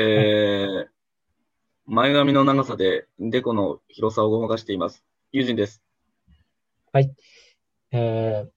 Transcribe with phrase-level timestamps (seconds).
[0.00, 0.88] えー、
[1.86, 5.04] 前髪の長さでデコの広さをごまかしています。
[5.32, 5.82] 友人です。
[6.92, 7.12] はい。
[7.90, 8.50] えー、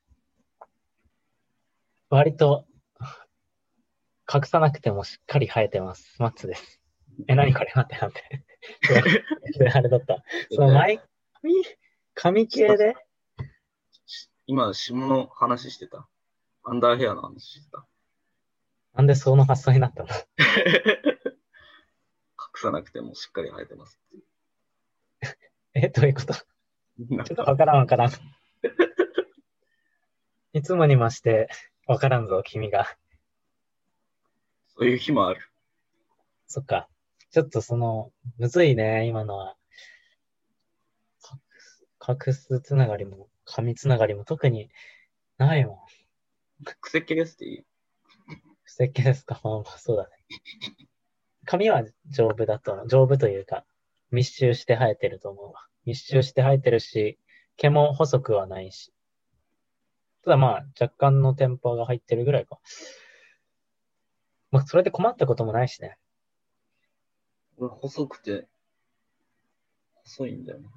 [2.12, 2.66] 割と
[4.32, 6.16] 隠さなくてもしっかり生えてます。
[6.20, 6.80] マッツです。
[7.28, 7.72] え、何これ？
[7.76, 8.22] 待って待っ
[9.60, 9.74] て。
[9.74, 10.24] あれだった。
[10.52, 10.98] その前
[11.42, 11.54] 髪、
[12.14, 12.96] 髪系で？
[14.46, 16.08] 今、下の話してた。
[16.64, 17.88] アンダーヘアの話してた。
[18.94, 20.10] なんでその発想になったの？
[20.10, 20.16] 隠
[22.56, 24.20] さなくてもしっかり生えてますっ
[25.22, 25.38] て
[25.86, 26.34] え、どういうこと？
[26.34, 26.44] ちょ
[27.24, 28.12] っとかわからんわからん。
[30.54, 31.48] いつもにまして、
[31.88, 32.86] わからんぞ、君が。
[34.78, 35.40] そういう日もある。
[36.48, 36.90] そっか。
[37.32, 39.56] ちょっとその、むずいね、今のは。
[42.06, 44.70] 隠す、つながりも、髪つながりも特に
[45.38, 45.88] ないも
[46.60, 46.66] ん。
[46.82, 47.66] 癖っ気ですっていい不
[48.80, 49.40] 石器ですか？
[49.44, 50.16] まあまあ、そうだね。
[51.46, 52.86] 髪は丈夫だと。
[52.88, 53.66] 丈夫というか、
[54.12, 55.68] 密集して生えてると思うわ。
[55.86, 57.20] 密集して生えてるし、
[57.58, 58.94] 毛も細くはないし。
[60.24, 62.60] ただまあ、若干のテンパが入ってるぐらいか。
[64.52, 65.98] まあ、それで困ったこともないしね。
[67.58, 68.48] 俺、細くて、
[70.04, 70.70] 細いんだよな。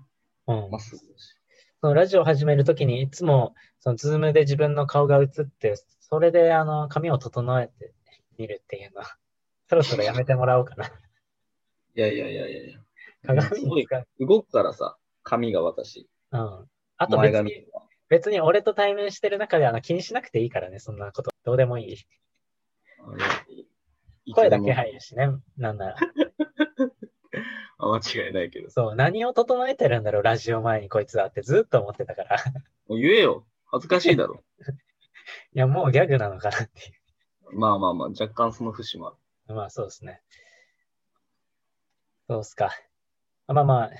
[0.65, 0.79] うんま。
[0.79, 1.37] っすぐだし。
[1.85, 7.93] そのラジオ始めるときにいつも、そのズームで自分の顔が映って、それであの、髪を整えて
[8.39, 9.19] みるっていうのは、
[9.69, 10.87] そろそろやめてもらおうかな。
[10.87, 10.91] い
[11.95, 12.81] やいやいやいやいや。
[13.27, 13.87] 鏡すごい。
[14.19, 16.09] 動くからさ、髪が私。
[16.33, 16.71] うん。
[16.97, 17.67] あと前別に。
[18.09, 21.33] 別に俺と対面してる中であの気にしなくていいからね、そんなこと。
[21.45, 21.97] どうでもいい。
[24.33, 25.97] 声だけ入るしね、なんなら。
[27.85, 28.71] あ間違いないけど。
[28.71, 32.37] そう、何を整えてるんだろう、ラジオ前にこいつはってずっと思ってたから。
[32.37, 32.41] い
[32.89, 33.47] もう言えよ。
[33.67, 34.43] 恥ずかしいだろ。
[35.53, 36.81] や、もうギャグなのかなって
[37.53, 39.17] いまあまあまあ、若干その節もある。
[39.49, 39.55] う。
[39.55, 40.23] まあそうですね。
[42.29, 42.71] そうっすか。
[43.47, 43.91] まあまあ、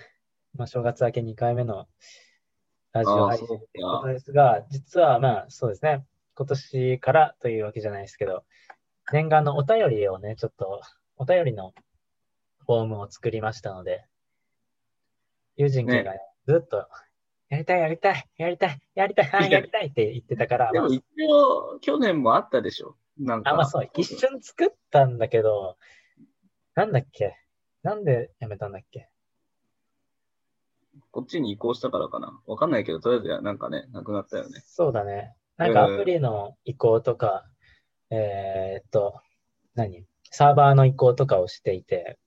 [0.55, 1.87] まあ正月明け2回目の
[2.93, 4.09] ラジオ配信ということか。
[4.13, 6.05] ですが、実はまあそうですね。
[6.35, 8.45] 今年からというわけじゃないですけど、
[9.13, 10.81] 念願のお便りをね、ちょっと、
[11.17, 11.75] お便りの
[12.67, 14.05] フォームを作りましたので、
[15.57, 16.89] 友人君がねずっと、
[17.49, 22.97] やりたい、やりたい、やりたい、やりたい、はい、やりたいって言ってたから、まあでも一応、去年もあったでしょ？
[23.19, 23.51] なんか。
[23.51, 25.77] あ、まあそう、一瞬作ったんだけど、
[26.75, 27.37] なんだっけ？
[27.83, 29.09] なんでやめたんだっけ？
[31.13, 32.41] こっちに移行したからかな？
[32.47, 34.63] わかんないけど、とりあえずなんかね、なくなったよね。
[34.67, 35.35] そうだね。
[35.57, 37.45] なんかアプリの移行とか、
[38.11, 39.21] えーっと、
[39.77, 40.05] 何？
[40.31, 42.19] サーバーの移行とかをしていて、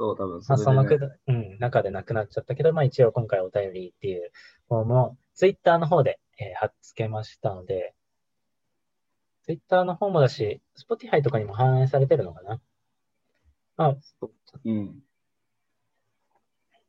[0.00, 0.72] そう、多分まあ、そ。
[0.72, 4.30] のくだ、うん、中でなくなっちゃったけど、まあ一応今回お便りっていう
[4.66, 7.94] フォームをツイッターの方で、えー貼っつけましたので、
[9.42, 12.62] ツイッターの方もだし、Spotify とかにも反映されてるのかな？
[13.76, 13.96] まあ、
[14.64, 15.02] うん。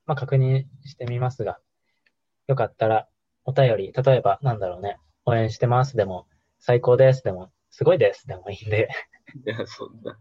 [0.05, 1.59] まあ、確認してみますが、
[2.47, 3.09] よかったら
[3.43, 6.27] お便り、例えばなんだろうね、応援してますでも、
[6.59, 8.87] 最高ですでも、すごいですでもいいんで、
[9.45, 10.17] いや、そうだ。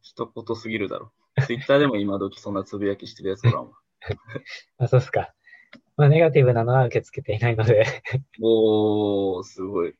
[0.00, 1.12] 一言すぎるだろ。
[1.46, 3.76] ツイッターでも今時そんなつぶやきしてるやつおらんわ。
[4.78, 5.32] あ、そうですか。
[5.96, 7.84] まあ、ネガティブなのは受け付けていないので、
[8.42, 9.94] おー、すごい。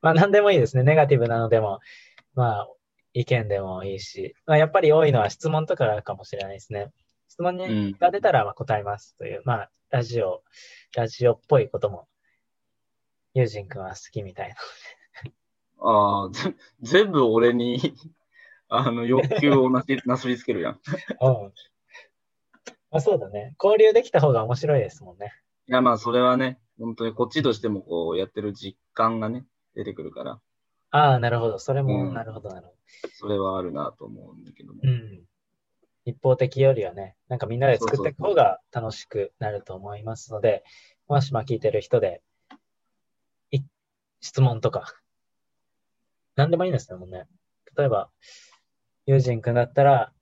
[0.00, 0.84] まあ、なんでもいいですね。
[0.84, 1.80] ネガティブなのでも、
[2.34, 2.68] まあ、
[3.14, 6.92] 意見でもいいし、まあ、やっぱり多いのは質問とかかもしれないですね。
[7.28, 7.56] 質問
[7.98, 10.42] が出たらまあ答えますという、まあ、ラジオ、
[10.94, 12.06] ラジオっぽいことも、
[13.34, 14.54] ユージン君は好きみたいな。
[15.84, 17.94] ああ、ぜ全部俺に、
[18.74, 20.72] あの、欲求をなしなすりつけるやん。
[20.74, 20.76] い
[21.20, 21.52] うん。
[22.90, 23.54] まあ、そうだね。
[23.62, 25.32] 交流できた方が面白いですもんね。
[25.66, 30.40] や、まあ、それはね、本当にこっちとしてもこう、やってる実感がね、出てくるから、
[30.90, 31.58] ああ、なるほど。
[31.58, 32.74] それも、うんなるほど、なるほ
[33.14, 34.82] それはあるなと思うんだけども。
[34.82, 34.88] ど。
[34.90, 35.22] うん。
[36.04, 40.64] 一方的よりはね、なんかみんなで作っていく方が楽しくなると思いますので、
[41.08, 42.22] もしまあ聞いてる人で、
[43.50, 43.60] い
[44.20, 44.94] 質問とか、
[46.36, 47.26] 何でもいいんですよ、ね。
[47.76, 48.10] 例えば、
[49.06, 50.12] 友人くんだったら、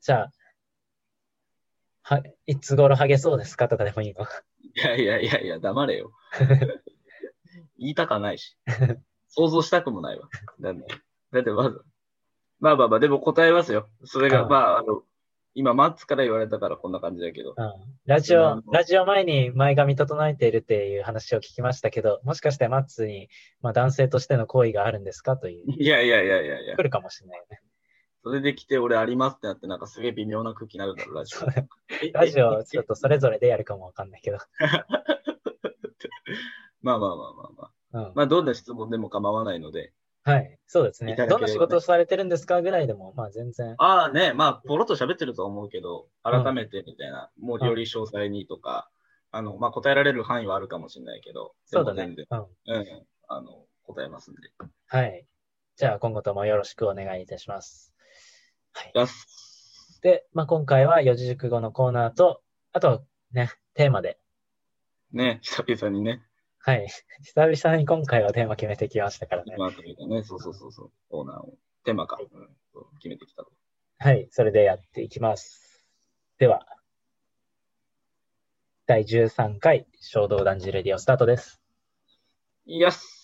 [0.00, 0.32] じゃあ、
[2.02, 3.68] は、いつ頃ハゲそうですか？
[3.68, 4.24] とかでもいいの。
[4.24, 4.26] い
[4.80, 6.12] やいやいやいや、黙れよ。
[7.78, 8.56] 言いたかないし。
[9.28, 10.28] 想像したくもないわ。
[10.60, 10.84] だって、
[11.32, 11.84] だってまず、
[12.58, 13.88] まあまあまあ、でも答えますよ。
[14.04, 15.02] それが、うんまあ、あの、
[15.54, 17.54] 今、マッツから言われたからこんな感じだけど。
[17.56, 17.72] うん。
[18.06, 23.28] ラジオうん、ラジオ前に前髪整えているっていう話を聞きましたけど、もしかしてマッツに、
[23.60, 25.36] まあ男性としての行為があるんですか？
[25.36, 26.82] という、いやいやいやいやいや来。
[26.82, 27.60] るかもしれないよね。
[28.22, 31.46] それで来て俺ありますってなって、なんかすげえ微妙な空気になるだろ、ラジオ。
[32.12, 34.38] ラジオ、ちょっとそれぞれでやるかもわかんないけど。
[36.82, 37.70] まあまあまあまあまあ。
[37.92, 38.12] うん。
[38.14, 40.58] まあ、どんな質問でも構わないので、はい。
[40.66, 43.74] そうですねねどんな仕事をされてるんですかぐらいでも、まあ全然。
[43.78, 48.90] ああね、まあ、ポロッと喋ってるとは思うけど、改めてみたいな、もうより詳細にとか、
[49.32, 52.38] あの、まあ、答えられる範囲はあるかもしれないけど、そうだねうん。
[52.38, 54.40] うん、あの、答えますんで。
[54.88, 55.24] はい。
[55.76, 57.89] じゃあ今後ともよろしくお願いいたします。
[58.72, 58.92] はい。
[60.02, 64.18] で、まあ今回は四字熟語のコーナーと、あとね、テーマで。
[65.12, 66.22] ね、久々にね、
[66.62, 66.86] はい。
[67.22, 69.54] 久々に今回はテーマ決めてきましたからね。
[69.56, 72.48] 今というかね、そうそうそうそう、オーナーを、テーマか、うん
[72.98, 73.50] 決めてきたと。
[73.98, 74.28] はい。
[74.30, 75.84] それでやっていきます。
[76.38, 76.66] では、
[78.86, 81.60] 第13回衝動男児レディオスタートです。
[82.66, 83.19] やす。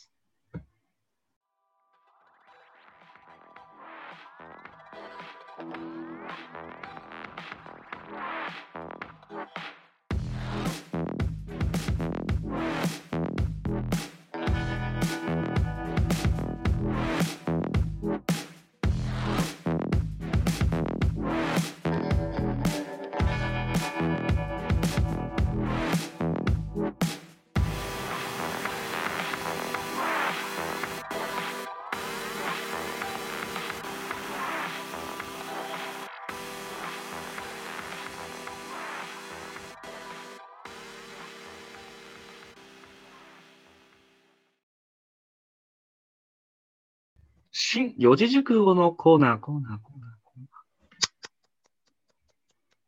[47.77, 50.47] 新四字熟語のコーナー、コーナー、コーナー、コーナ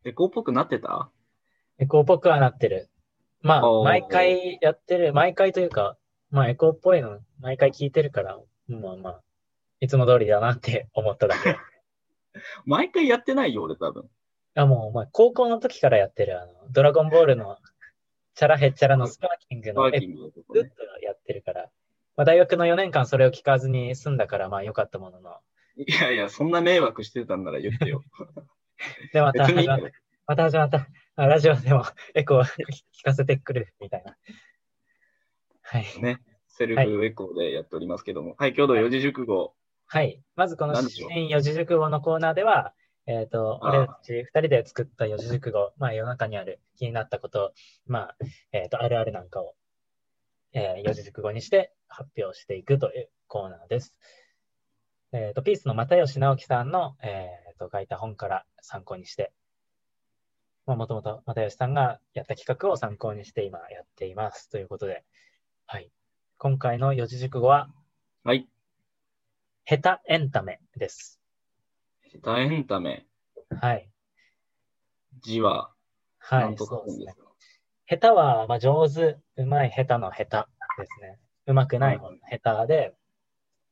[0.07, 0.09] ー。
[0.09, 1.11] エコーっぽくなってた？
[1.79, 2.89] エコーっぽくはなってる。
[3.43, 5.99] まあ、毎回やってる、毎回というか、
[6.31, 9.21] まあエコーっぽいの毎回聞いてるから、まあまあ、
[9.81, 11.59] いつも通りだなって 思っただけ。
[12.65, 14.09] 毎回やってないよ、俺多分。
[14.55, 17.59] あ、もう、お前、高校の時からやってる、あの、ドラゴンボールの、
[18.37, 19.91] チャラヘッチャラのスパーキングの。
[19.91, 20.01] ずっ
[20.51, 20.57] と
[21.03, 21.71] やってるから。
[22.19, 25.37] まあ、大学の4年間それを聞かずに済んだから、まあ、良かったものの。
[25.77, 28.03] いやいや、そんな迷惑してたんなら言ってよ。
[29.15, 29.79] で、またまった。
[30.27, 30.89] また始まった。
[31.15, 31.85] あラジオでも
[32.15, 32.43] エコー
[32.93, 34.17] 聞かせてくる、みたいな。
[35.63, 35.85] はい。
[36.03, 36.21] ね。
[36.49, 38.35] セルフエコーでやっておりますけども。
[38.37, 39.55] はい、今日の四字熟語。
[39.87, 40.21] はい。
[40.35, 42.75] まずこの新四字熟語のコーナーでは、
[43.07, 47.55] えっ、と、ああ俺たち二人で作った四字熟語、まあ世の中にある気になったこと、
[47.87, 48.17] まあ、
[48.51, 49.55] えっ、と、あるあるなんかを、
[50.53, 53.95] えー四字熟語にして発表していくというコーナーです。
[55.13, 59.33] えっ、と、ピースの又吉直樹さんの、えっ、と、書いた本から参考にして、
[60.67, 64.51] まあ、もともと又吉さんがやった企画を参考にして今やっています。
[64.51, 65.05] ということで、
[65.67, 65.91] はい。
[66.37, 67.71] 今回の四字熟語は、
[68.23, 68.47] はい。
[69.65, 71.19] 下手エンタメです。
[72.23, 73.07] 下手エンタメ。
[73.51, 73.89] はい。
[75.23, 75.71] 字は、
[76.19, 77.15] はい、そうですね
[77.89, 80.37] 下手は、まあ、上手、うまい、下手の下手
[80.83, 81.19] ですね。
[81.47, 82.95] うまくない方の下手で、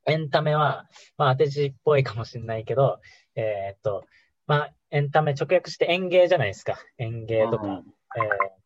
[0.07, 2.99] エンタメは、まあ、当て字っぽいかもしれないけど、
[3.35, 4.07] えーっと、
[4.47, 6.79] まあ、エンタメ直訳して演芸じゃないですか。
[6.97, 7.87] 演芸とか、うんえーっ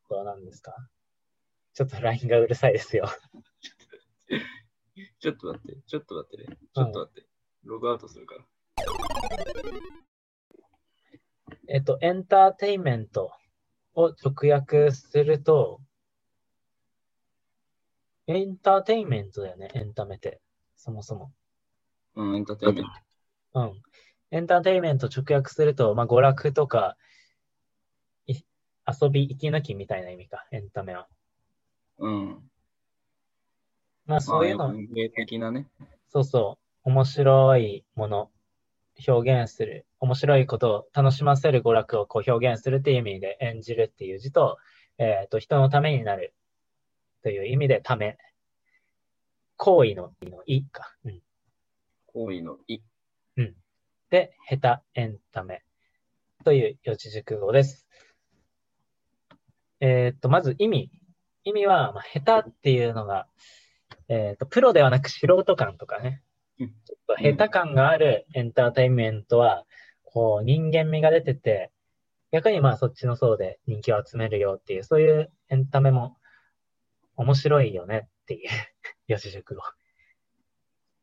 [0.09, 0.77] と、何ですか。
[1.75, 3.09] ちょっと LINE がうるさいですよ。
[5.19, 6.59] ちょっと待って、ちょっと待ってね。
[6.75, 7.27] ちょっと待って。
[7.65, 8.45] ログアウトするから。
[11.67, 13.33] えっと、エンターテインメント
[13.95, 15.81] を直訳すると、
[18.27, 20.41] エンターテインメントだよね、エンタメって。
[20.77, 21.33] そもそも。
[22.15, 23.61] うん、エンターテインメント。
[23.61, 23.83] うん。
[24.31, 26.97] エンターテインメント直訳すると、まあ、娯楽とか、
[28.27, 28.35] い
[28.87, 31.09] 遊び、息抜きみたいな意味か、エンタメは。
[31.99, 32.29] うん。
[32.29, 32.41] まあ、
[34.07, 35.69] まあ、そういうの、文芸的なね。
[36.09, 38.31] そうそう、面白いもの、
[39.07, 44.59] 表現する、面白いことを楽しませる娯楽をこう表現するっていう意味で、演じるっていう字と、
[44.99, 46.35] えっ、と、人のためになる
[47.23, 48.19] という意味で、ため。
[49.57, 50.95] 行為の、のいか。
[51.05, 51.21] うん。
[52.07, 52.81] 行為のい。
[54.11, 55.63] で、下手エンタメ
[56.45, 57.87] という四字熟語です。
[59.79, 60.91] えっと、まず意味。
[61.45, 63.29] 意味は、まあ、下手っていうのが、
[64.09, 66.23] えっと、プロではなく素人感とかね。
[66.61, 69.65] うんちょっと下手感があるエンターテインメントは、
[70.05, 71.71] こう、人間味が出てて、
[72.33, 76.17] 逆にまあそっちの層で人気を集めるよっていう、そういうエンタメも
[77.17, 78.49] 面白いよねっていう
[79.09, 79.63] 四字熟語。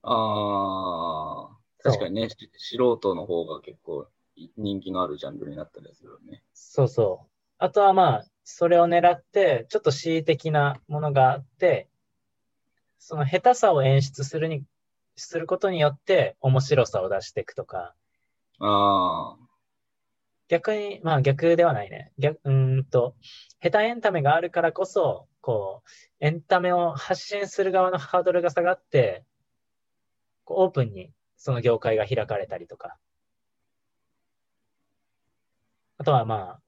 [0.03, 4.07] ああ、確かにね、し素人の方が結構
[4.55, 6.43] 人気のあるジャンルになったりするよね。
[6.53, 7.27] そうそう。
[7.57, 11.89] あとはまあ、それを狙って、ちょっと恣意的なものがあって、
[12.99, 14.63] その下手さを演出するに、
[15.17, 17.93] することによって面白さを出していくとか、
[18.59, 19.47] ああ、
[20.47, 22.11] 逆に、まあ逆ではないね。
[22.17, 23.15] 逆、うーんと、
[23.61, 29.23] 下手エンタメがあるからこそ、こう、エンタメを発信する側のハードルが下がって、
[30.45, 32.97] こうオープンにその業界が開かれたりとか。
[35.97, 36.61] あとはまあ、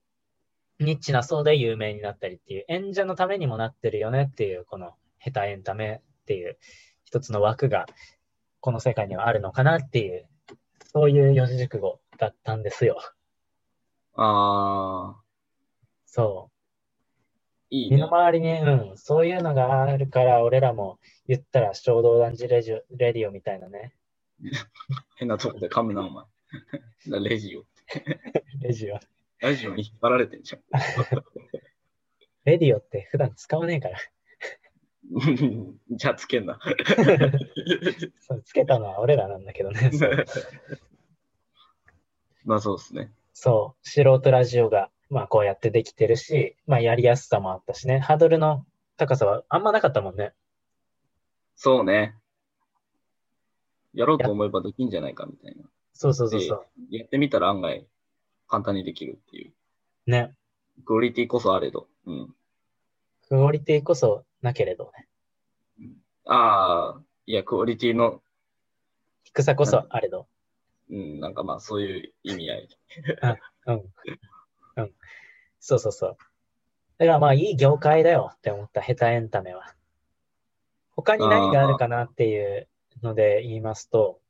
[0.80, 6.58] ニッチな層で有名になったりっていう、演者のためにもなってるよねっていう、このヘタエンタメっていう
[7.04, 7.86] 一つの枠が、
[8.60, 10.28] この世界にはあるのかなっていう、
[10.92, 12.98] そういう四字熟語だったんですよ。
[14.14, 15.20] ああ。
[16.06, 16.60] そう。
[17.70, 23.94] いい、ね、身の回りに、うん、そういうのがあるから、俺らも言ったら衝動男児レジレディオみたいなね。
[25.16, 26.24] 変なとこで噛むな、お前。
[27.28, 27.64] レジオ。
[28.60, 28.98] レジオ。
[29.38, 30.62] ラジオに引っ張られてんじゃん。
[32.44, 33.98] レディオって普段使わねえから。
[35.90, 36.60] じゃあつけんな。
[38.20, 39.90] そうつけたのは俺らなんだけどね。
[42.44, 43.12] まあそうですね。
[43.32, 48.64] そう、素人ラジオが、まあこうやってできてるし、まあやりやすさもあったしね、ハードルの
[48.96, 50.32] 高さはあんまなかったもんね。
[51.56, 52.16] そうね。
[53.92, 55.64] やろうと思えばできんじゃないかみたいな。
[55.92, 56.66] そうそうそうそう。
[56.90, 57.86] やってみたら案外
[58.46, 59.52] 簡単にできるっていう。
[60.06, 60.34] ね。
[60.84, 61.88] クオリティこそあれど。
[62.06, 62.34] うん。
[63.28, 65.08] クオリティこそなけれどね。
[65.78, 68.22] うん、ああ、いや、クオリティの。
[69.24, 70.26] 低さこそあれど。
[70.90, 72.68] うん、なんかまあそういう意味合い。
[73.66, 73.74] うん。
[74.76, 74.90] うん。
[75.60, 76.16] そうそうそう。
[76.98, 79.74] だからまあいい業界だよって思った、ヘタエンタメは。
[80.90, 82.68] 他に何があるかなっていう
[83.02, 84.20] ので言いますと、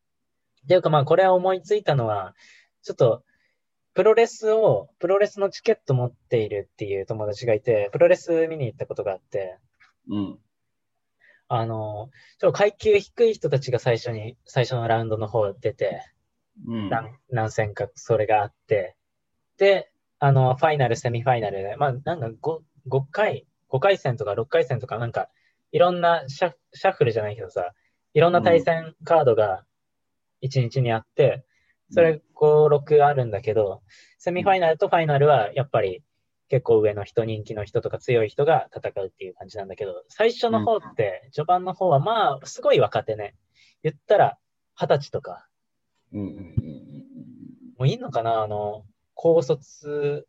[0.65, 2.35] っていうかまあこれは思いついたのは、
[2.83, 3.25] ちょっと、
[3.95, 9.59] プロレスを、プロレスのチケット持っているっていう友達がいて、プロレス見に行ったことがあって、
[10.11, 10.39] うん。
[11.49, 16.03] あの、ちょっと階級低い人たちが最初に、最初のラウンドの方出て、
[16.67, 18.97] うん、何何戦かそれがあって、
[19.57, 25.29] で、あの、ファイナル、セミファイナルで、まあ、なんか 5, 5回、5回戦とか6回戦とかなんか、
[25.73, 27.73] いろんなシャシャッフルじゃないけどさ、
[28.15, 29.65] いろんな対戦カードが
[30.43, 31.45] 1日にあって、
[31.91, 33.83] それ5、6あるんだけど、
[34.19, 36.03] セミファイナルとファイナルはやっぱり
[36.51, 43.37] 結構上の人、人気の人とか強い人が戦うっていう感じなんだけど、最初の方って、序盤の方はまあ、すごい若手ね。
[43.85, 44.37] 言ったら、
[44.75, 45.47] 二十歳とか。
[46.11, 48.43] もういいのかな？
[48.43, 50.27] あの、高卒、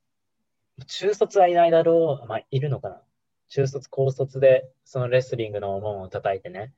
[0.85, 2.27] 中卒はいないだろう。
[2.27, 3.01] まあ、いるのかな？
[3.49, 6.71] 中卒、高卒で、そのレスリングの門を叩いてね。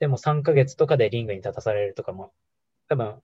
[0.00, 2.32] でも3ヶ月とかでリングに立たされるとかも、
[2.88, 3.22] 多分、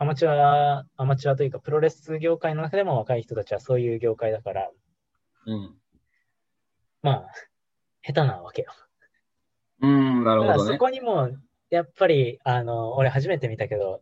[0.00, 4.70] アマチュア、アマチュアというか、プロレス業界の中でも若い人たちはそういう業界だから、
[5.44, 5.74] うん。
[7.02, 7.26] まあ、
[8.00, 8.72] 下手なわけよ。
[9.82, 10.72] うん、なるほど、ね。
[10.72, 11.28] そこにも、
[11.68, 14.00] やっぱり、あの、俺初めて見たけど、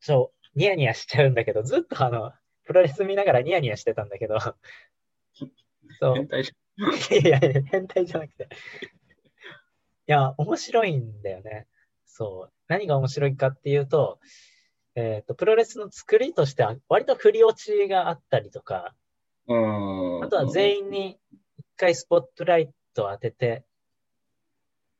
[0.00, 2.32] ちょ、ニヤニヤしちゃうんだけど、ずっとあの、
[2.64, 4.38] プロレス見ながらニヤニヤしてたんだけど、
[5.98, 6.14] そう。
[6.14, 8.44] 変態じゃ いやいや、変態じゃなくて。
[8.44, 8.46] い
[10.06, 11.66] や、面白いんだよね。
[12.06, 12.52] そう。
[12.68, 14.20] 何が面白いかっていうと、
[14.94, 18.94] えっ、ー、と、プロレスの作りとしては、割と振り落ちがあったりとか、
[19.46, 21.18] あとは全員に
[21.58, 23.64] 一回スポットライトを当てて、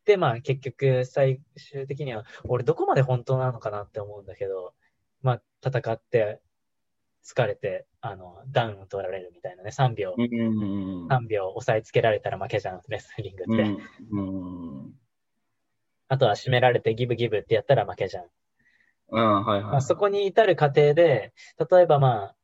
[0.04, 4.75] で、まあ結局最終的には、俺どこまで本当なのかなって思うんだけど、
[5.23, 6.40] まあ戦って
[7.25, 13.64] 疲れて、あの、ダウンを取られるみたいなね、3秒、3秒押さえつけられたら負けじゃん、レスリングって。
[16.09, 18.25] あとは締められてギブギブってやったら負けじゃん。
[19.12, 21.32] あはいはい、まあ、そこに至る過程で、
[21.70, 22.36] 例えばまあ、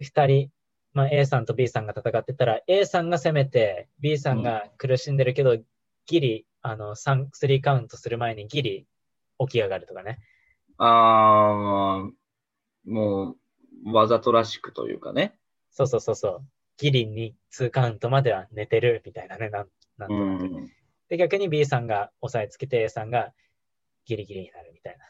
[0.00, 0.50] 二人、
[0.92, 5.64] まあ A さんと B さんが戦ってたら、A さんが攻めて、B さんが苦しんでるけど、うん、
[6.06, 8.86] ギリ、あの、3、3カウントする前にギリ
[9.38, 10.18] 起き上がるとかね。
[10.78, 12.10] ああ、
[12.84, 13.36] も
[13.84, 15.38] う、わざとらしくというかね。
[15.70, 16.42] そうそうそうそう。
[16.76, 20.44] ギリに2カウントまでは寝てるみたいなね、なんなんとなく。
[20.44, 20.70] うん、
[21.08, 23.32] で、逆に B さんが押さえつけて A さんが
[24.06, 25.04] ギリギリになるみたいな。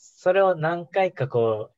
[0.00, 1.74] それを何回かこう、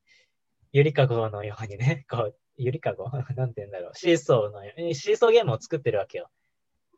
[0.72, 3.10] ゆりかごのようにね、 こう、ゆりかご？
[3.34, 3.92] なんて言うんだろう。
[3.94, 6.30] シーソーのように、シーソーゲームを作ってるわけよ。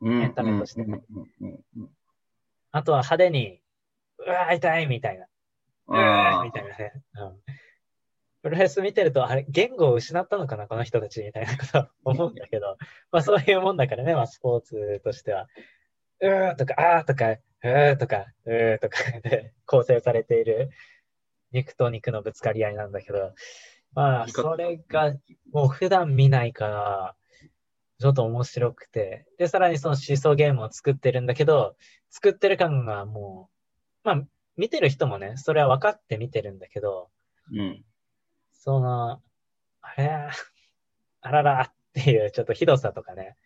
[0.03, 1.01] エンタメとしてね。
[2.73, 3.61] あとは派手に、
[4.19, 5.27] うわー痛いみたいな。
[5.87, 6.93] うわーみたいなね。
[7.15, 7.43] うん。
[8.43, 12.77] プロレス見てると、あれ、言語を失ったのかな、この人たちみたいなこと思うんだけど、
[13.11, 15.49] まあそういうもんだからね、まあスポーツとしては。
[16.21, 20.71] うーとか、あーとか、うーとか、うーとかで構成されている
[21.55, 23.33] 肉と肉のぶつかり合いなんだけど、
[23.95, 25.15] まあ、それが
[25.53, 27.17] もう普段見ないから、
[28.01, 29.25] ちょっと面白くて。
[29.39, 31.77] で、さらにその思想ゲームを作ってるんだけど、
[32.11, 33.49] 作ってる感がも
[34.05, 34.23] う、まあ、
[34.57, 37.09] 見てる人もね、それは分かって見てるんだけど、
[37.53, 37.85] うん。
[38.53, 39.23] その、
[39.81, 40.29] あれ、
[41.21, 43.37] あららっていうちょっとひどさとかね。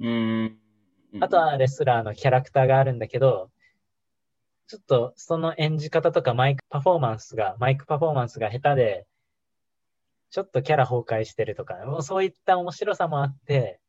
[0.00, 0.58] うん。
[1.20, 3.50] あとはレスラーのキャラクターがあるんだけど、
[4.70, 9.06] ちょっとその演じ方とかマイクパフォーマンスが、マイクパフォーマンスが下手で、
[10.30, 13.80] ちょっとキャラ崩壊してるとか、もうそういった面白さもあって、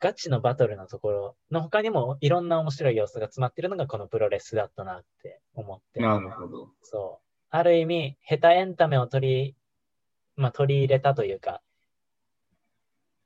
[0.00, 6.00] ガチのバトルのところの他にもいろんな面白い要素が詰まってるのがこのプロレスだったなって思って。
[6.00, 6.68] なるほど。
[6.82, 7.26] そう。
[7.50, 9.56] ある意味、下手エンタメを取り、
[10.34, 11.62] まあ取り入れたというか、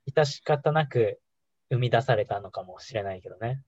[0.07, 1.19] 致し方なく
[1.71, 3.63] 生み出されたのかもしれないけどね。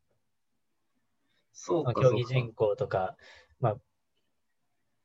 [1.51, 2.25] そうか、競技。
[2.25, 3.15] 人口とか、
[3.59, 3.77] まあ、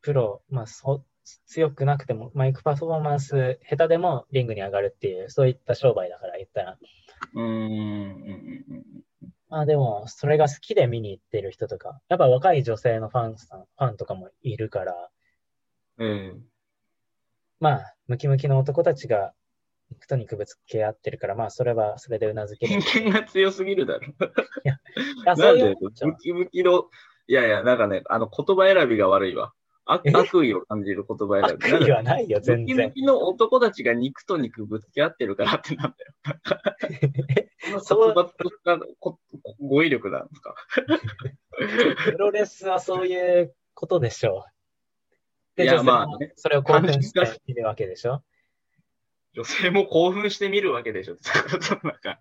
[0.03, 1.05] プロ、まあ、そ
[1.47, 6.79] 強くなくても、マイクパフォーマンス下手でもリングに上がるっていう、そういった商売だから言ったら。
[7.35, 8.85] うーん、
[9.49, 15.11] まあでも、それが好きで見に行ってる人とか、やっぱ若い女性のファンさん、ファンとかもいるから、
[15.99, 16.09] うん。
[16.09, 16.55] ええ
[17.61, 19.44] まあ、ムキムキの男たちが肉
[20.07, 22.81] と肉ぶつけ合ってるから、まあ、それはそれでうなずける。
[22.81, 24.01] 偏見が強すぎるだろ。
[25.27, 26.85] あなんで、もんじゃんムキムキの、
[27.27, 29.53] いやいや、なんかね、あの、言葉選びが悪いわ。
[29.87, 31.73] 悪意を感じる言葉選び。
[31.73, 32.67] 悪意はないよ、ム全然。
[32.67, 37.81] キムキの男たちが肉と肉ぶつけ合ってるからってなんだよ。
[37.81, 38.57] そ そうの殺伐とし
[39.61, 40.55] 語彙力なんですか？
[42.13, 45.57] プロレスはそういうことでしょう。
[45.57, 48.23] で、いやまあねそれを興奮しているわけでしょ。
[49.35, 51.17] 女性も興奮して見るわけでしょ。
[51.83, 52.21] なんか、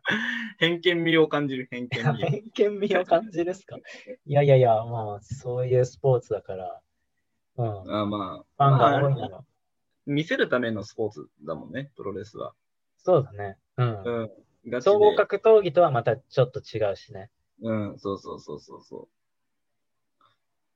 [0.57, 2.23] 偏見味を感じる偏見味。
[2.25, 3.77] 偏見味を感じるっすか？
[4.25, 6.81] いやいやいや、まあ、そういうスポーツだから、
[7.57, 7.83] うん。
[7.83, 9.45] フあまァンがあ、まあ多いの。
[10.05, 12.55] 見せるためのスポーツだもんね、プロレスは。
[12.97, 13.57] そうだね。
[13.77, 14.03] うん。
[14.03, 14.81] うん。
[14.81, 17.29] 総合格闘技とはまたちょっと違うしね。
[17.61, 19.07] うん、そうそうそうそうそ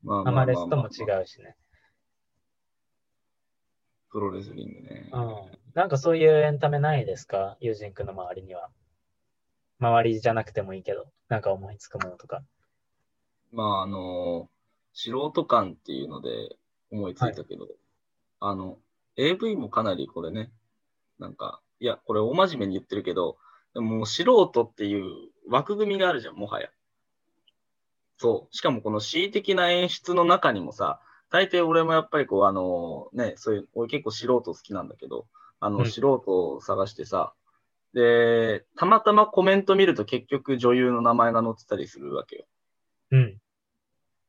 [0.04, 0.08] う。
[0.08, 1.24] まあアマレスとも違う。
[1.24, 1.56] うしね。
[4.10, 5.10] プロレスリングね。
[5.12, 5.67] うん。
[5.78, 7.56] なんかそういうエンタメないですか？
[7.60, 8.72] ユージン君の周りには。
[9.80, 12.42] 周りじゃなくてもいいけど、なんか思いつくものとか。
[13.52, 14.50] まあ、あの、
[14.94, 16.30] 素人感っていうので
[16.90, 17.68] 思いついたけど、
[18.40, 18.80] あの、
[19.18, 20.52] AV もかなりこれね、
[21.20, 23.38] なんか、いや、これ大真面目に言ってるけど、
[23.76, 25.04] でも素人っていう
[25.48, 26.70] 枠組みがあるじゃん、もはや。
[28.18, 28.56] そう。
[28.56, 31.00] しかもこの恣意的な演出の中にもさ、
[31.30, 35.28] 大抵俺もやっぱりこう、あの、ね、そういう、俺結構素人好きなんだけど、
[35.60, 37.34] あの、うん素人を探してさ、
[37.94, 42.46] で、たまたまコメント見ると結局女優の名前が載ってたりするわけよ。
[43.12, 43.38] うん。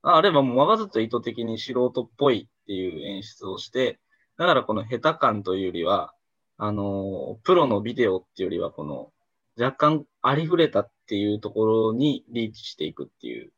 [0.02, 3.98] ああればもうわざと意図的に素人っぽいっていう演出をして、
[4.36, 6.14] だからこの下手感というよりは、
[6.56, 9.12] あのープロのビデオっていうよりは、この
[9.58, 13.52] 若干ありふれたっていうところにリーチしていくっていう、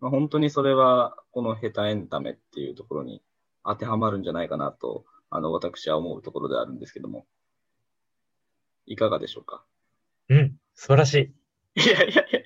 [0.00, 3.22] まあ、本当にそれはこの下手エンタメっていうところに
[3.64, 7.26] 当てはまるんじゃないかなと、あの、私は思うところであるんですけども。
[8.86, 9.64] いかがでしょうか？
[10.30, 10.56] うん。
[10.74, 11.32] 素晴らし
[11.76, 11.82] い。
[11.82, 12.40] いやいやいや。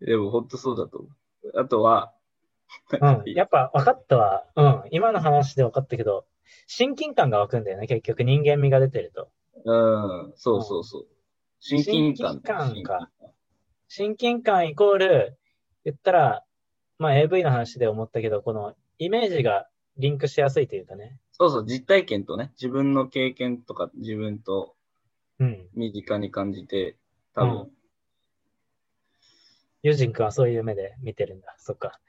[0.06, 1.60] でも本当そうだと思う。
[1.60, 2.12] あとは、
[3.00, 3.32] うん。
[3.32, 4.46] やっぱ分かったわ。
[4.56, 4.82] うん。
[4.90, 6.26] 今の話で分かったけど、
[6.66, 7.86] 親近感が湧くんだよね。
[7.86, 9.30] 結局人間味が出てると。
[9.64, 11.06] うん、そうそうそう。
[11.60, 12.32] 親近感。
[12.34, 13.10] 親近感か
[13.88, 15.38] 親近感イコール、
[15.84, 16.44] 言ったら、
[16.98, 21.18] まあ AV の話で思ったけど、このイメージがリンクしやすいというかね。
[21.32, 24.74] そうそう、実体験とね、自分の経験とか自分と
[25.40, 25.68] うん。
[25.74, 26.96] 身近に感じて、
[27.34, 27.70] 多分、うん
[29.82, 31.54] ユージン君はそういう目で見てるんだ。
[31.58, 32.00] そっか。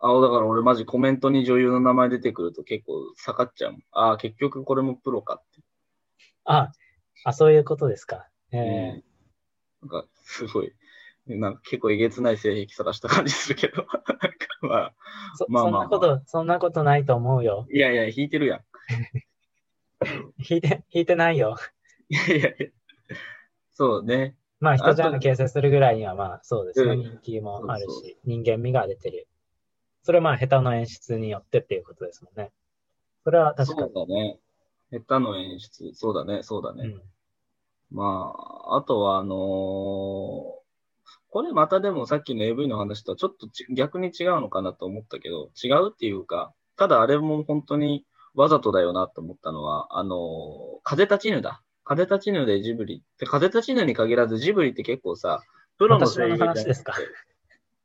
[0.00, 3.76] あ、だから俺マジコメントに女優の名前出てくると結構下がっちゃう。
[3.92, 5.62] ああ、結局これもプロかって。
[6.44, 6.72] あ、
[7.24, 8.28] あ、そういうことですか。
[8.52, 9.04] えうんえ
[9.80, 10.74] なんか、すごい、
[11.38, 13.86] なんか結構えげつない性癖探した感じするけど。
[14.62, 14.94] まあ、
[15.36, 17.66] そまあまあまあそんなこと、そんなことないと思うよ。
[17.72, 18.64] いやいや、弾いてるやん。
[20.00, 21.56] 弾いて、弾いてないよ。
[22.08, 22.66] いやいやいや。
[23.70, 24.36] そうね。
[24.58, 26.92] まあ、人じゃん形成するぐらいには、まあ、そうですね。
[26.92, 29.26] うん人気もあるそうそし、人間味が出てる。
[30.02, 32.52] それはまあ、下手の演出によってっていうことですもんね。
[33.24, 34.38] それは確かそうだね。
[34.90, 35.92] 下手の演出。
[35.94, 36.88] そうだね、そうだね。
[36.88, 36.94] に。
[36.94, 37.02] うん。
[37.90, 40.59] まあ、あとは、あのー
[41.30, 51.62] これまたでもさっきの AV の話とはちょっとち逆に違うのかなと思ったけど、違うっていうか、ただあれも本当にわざとだよなと思ったのは、あのー風立ちぬだ。
[51.84, 53.02] 風立ちぬでジブリ。
[53.18, 55.42] で風立ちぬに限らずジブリって結構さ、
[55.78, 56.94] プロの声優じゃなくて私の話ですか？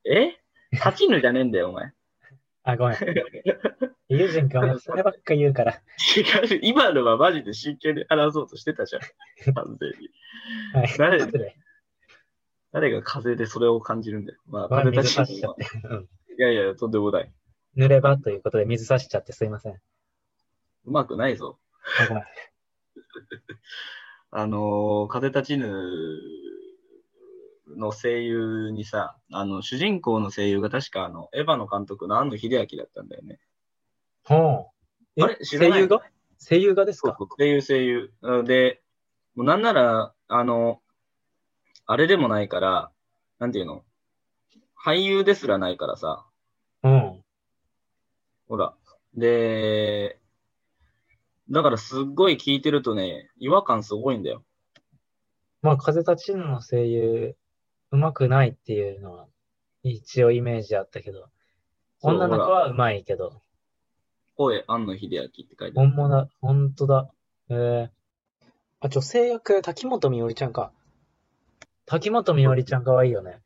[0.06, 0.38] え？
[0.72, 1.92] 立ちぬじゃねえんだよ、お前。
[2.64, 2.98] あ、ごめん。
[4.10, 5.74] ユージン君はそればっか言うから。
[6.18, 9.54] 違う、今のはマジで真剣に話そうとしてたじゃん。
[9.54, 10.10] 完全に。
[10.74, 10.98] はい。
[10.98, 11.56] 誰。
[12.76, 14.40] 誰が風でそれを感じるんだよ。
[14.50, 15.50] まあ、風水差しちゃ。
[15.50, 15.54] い
[16.38, 17.32] やいや、とんでもない。
[17.78, 19.76] 濡れ場ということで水差しちゃってすいません。
[19.76, 19.80] う
[20.92, 21.58] まくないぞ。
[24.30, 25.72] あのー風立ちぬ
[27.78, 33.40] の声優にさ、あの、主人公の声優が確かあの、エヴァの監督の庵野秀明だったんだよね。
[34.26, 34.70] ほ
[35.16, 35.24] う。
[35.24, 35.38] あれ？
[35.46, 36.02] 声優が？
[36.38, 37.16] 声優がですか？
[37.38, 38.14] 声優声優。
[38.22, 38.82] うんで、
[39.36, 40.82] もうなんなら、あの、
[41.88, 42.91] あれでもないから、
[43.39, 43.84] なんていうの？
[44.84, 46.26] 俳優ですらないからさ、
[46.84, 47.24] うん。
[48.48, 48.74] ほら。
[49.15, 50.19] で、
[51.50, 54.43] だからすっごい聞いてるとね、違和感すごいんだよ。
[55.62, 57.36] まあ、風立ちぬの声優、
[57.91, 59.28] うまくないっていうのは、
[59.84, 61.30] 一応イメージあったけど、
[62.02, 63.41] 女の子はうまいけど、
[64.36, 65.74] 声、庵野秀明って書いてある。
[65.74, 67.10] 本物だ、本当だ。
[67.50, 67.89] えー、
[68.82, 70.71] あ、女性役、滝本美織ちゃんか。
[71.86, 73.41] 滝本美織ちゃんかわいいよね。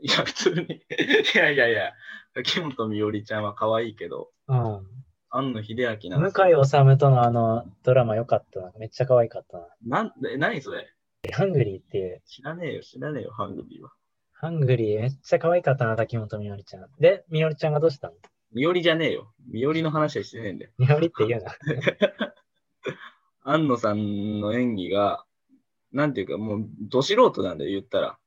[0.00, 0.64] いや、普通に。
[0.64, 1.92] いやいやいや、
[2.36, 4.86] 滝本美織ちゃんは可愛いけど、うん。
[5.30, 8.72] 庵野秀明なん向ですよ井理とのあのドラマ良かったな。
[8.78, 9.66] めっちゃ可愛かったな。
[9.86, 10.86] なん、え、何それ？
[11.32, 13.90] ハングリーっていう、知らねえよ、知らねえよ、ハングリーは。
[14.32, 16.88] ハングリーめっちゃ可愛かったな、滝本美織ちゃん。
[16.98, 18.14] で、美織ちゃんがどうしたの？
[18.52, 19.32] 美織じゃねえよ。
[19.52, 20.70] 美織の話はしてねえんだよ。
[20.78, 21.54] 美織って言うな。
[23.44, 25.24] 庵野さんの演技が、
[25.92, 28.18] なんていうか、もう、ど素人なんだよ、言ったら。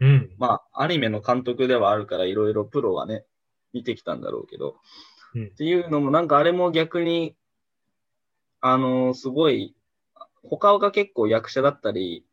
[0.00, 0.30] うん。
[0.38, 3.24] まあ、アニメの監督ではあるから、いろいろプロはね、
[3.72, 4.76] 見てきたんだろうけど。
[5.34, 7.36] うんっていうのも、なんかあれも逆に、
[8.60, 9.76] あのーすごい、
[10.42, 12.24] 他が結構役者だったり、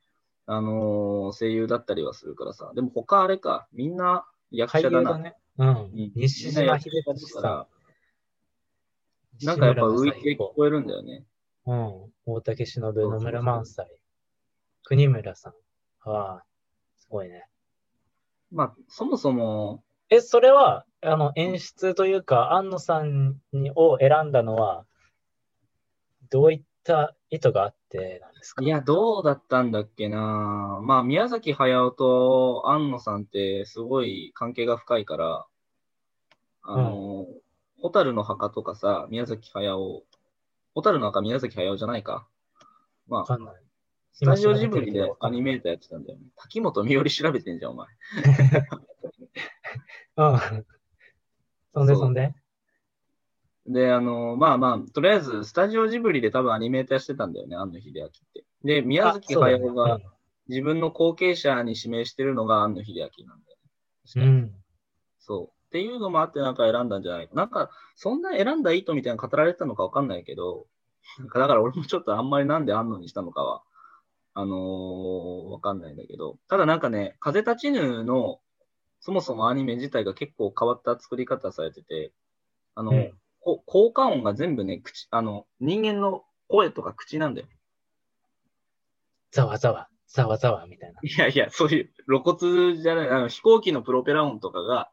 [0.47, 2.71] あのー声優だったりはするからさ。
[2.73, 5.17] でも他あれか、みんな役俳者だな。
[5.19, 5.35] ね。
[5.57, 6.11] うんうん。
[6.15, 7.67] 西島秀俊さ
[9.41, 9.45] ん。
[9.45, 11.23] なんかやっぱ浮いて聞こえるんだよね。
[11.65, 12.33] 彦うん。
[12.33, 13.87] 大竹しのぶ、野村萬斎。
[14.87, 15.53] 国村さん。
[16.09, 16.43] ああ、
[16.95, 17.45] すごいね。
[18.51, 24.85] まあ、そもそも、え、それは、あの、演出というか、安野さんにを選んだのは、
[26.29, 28.63] どういった意図があってなんですか？
[28.63, 30.79] いや、どうだったんだっけな。
[30.81, 35.45] まあ、宮崎駿と庵野さんってすごい関係が深いから、
[36.61, 37.25] あの、
[37.81, 40.03] ホタルの墓とかさ、宮崎駿、
[40.73, 42.25] ホタルの墓宮崎駿じゃないか。
[43.09, 43.66] まあ、わかんない。
[44.19, 46.25] スタジオジブリでアニメーターやってたんだよね。
[46.37, 47.87] 滝本美織調べてんじゃん、お前。
[50.17, 50.23] う
[50.57, 50.65] ん。
[51.75, 52.33] そんでそんで
[53.67, 58.43] で、あの、まあまあ、とりあえず、スタジオジブリで多分アニメーターしてたんだよね、庵野秀明って。
[58.63, 60.05] で、宮崎駿がね
[60.47, 63.57] 自分の後継者に指名してるのが庵野秀明なんだよ
[64.15, 64.25] ね。
[64.25, 64.55] うん。
[65.19, 65.67] そう。
[65.67, 67.35] っていうのもあってなんか選んだんじゃないか。
[67.35, 70.65] なんか、そんな選んだ意図みたいなの語られてたのかわかんないけど、
[71.19, 73.61] なんかだから俺もちょっとあんまりなんで安野にしたのかは、
[74.39, 78.39] あのーわかんないんだけど、ただなんかね、風立ちぬの、
[78.99, 82.11] そもそもアニメ自体が結構変わった作り方されてて、
[82.75, 87.47] あの、うんこ効果音が全部ね、口、あの、人間の声とか口なんだよ。
[89.31, 90.99] ざわざわ、ざわざわみたいな。
[91.01, 94.91] いやいや、そういう露骨じゃない、あの飛行機のプロペラ音とかが、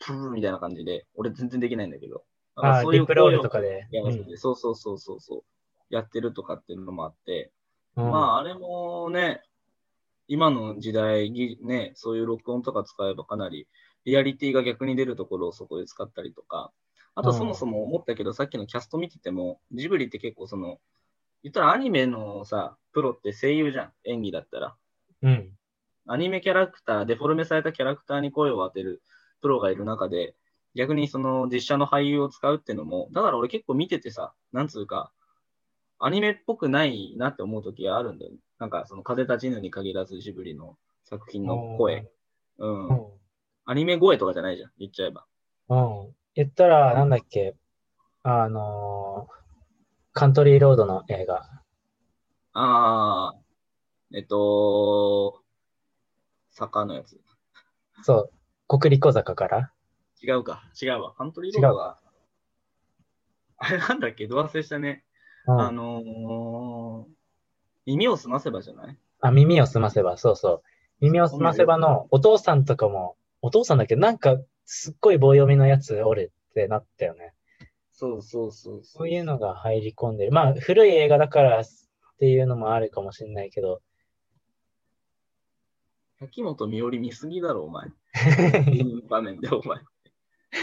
[0.00, 2.24] プーみたいな感じで、俺全然できないんだけど。
[2.56, 3.86] ああ、そういうプロール声をとかで。
[4.36, 5.42] そうそうそうそうそう、
[5.88, 7.61] やってるとかっていうのもあって、うん
[7.94, 9.42] まああれもね、
[10.28, 13.68] 今の時代、ぎね、そういう録音とか使えばかなり
[14.04, 16.72] リアリティが逆に出るところをそこで使ったりとか、
[17.14, 20.80] あとうんそもそも思ったけど、さっきのキャスト見てても、ジブリって結構その、
[21.42, 24.76] 言ったらアニメのさ、プロって声優じゃん、演技だったら。
[25.22, 25.50] うん。
[26.06, 29.02] アニメキャラクター、デフォルメされたキャラクターに声を当てる
[29.40, 30.34] プロがいる中で、
[30.74, 35.12] 逆にその実写の俳優を使うっていうのも、だから俺結構見ててさ、なんつうか、
[36.04, 38.38] アニメっぽくないなって思う時があるんだよね。
[38.58, 42.10] なんかその風立ちぬに限らずジブリの作品の声。
[42.58, 42.88] うん。
[42.88, 43.06] うん。
[43.66, 45.24] アニメ声とかじゃないじゃん、言っちゃえば。
[45.68, 46.14] うん。
[46.34, 47.54] 言ったら、なんだっけ、
[48.24, 49.42] あのー
[50.14, 51.48] カントリーロードの映画。
[52.52, 55.42] あー、えっと、
[56.50, 57.18] 坂のやつ。
[58.02, 58.30] そ
[58.68, 59.72] う、国立小坂から？
[60.22, 61.14] 違うか、違うわ。
[61.14, 61.98] カントリーロードは、
[63.56, 65.04] あれなんだっけ、ど忘れしたね。
[65.46, 67.12] うんあのー、
[67.86, 68.98] 耳を澄ませばじゃない？
[69.20, 70.62] あ、耳を澄ませば、そうそう。
[71.00, 73.94] 耳を澄ませばのお父さんとかも、お父さんだけ？
[73.96, 77.34] ど、なんか、すっごい棒読みのやつおるってなったよね。
[77.90, 80.32] そうそうそうそういうのが入り込んでる。
[80.32, 81.64] まあ、古い映画だからっ
[82.18, 83.80] ていうのもあるかもしれないけど。
[86.20, 87.88] 滝本美織見すぎだろ、お前。
[88.72, 89.78] い い場面で、お前。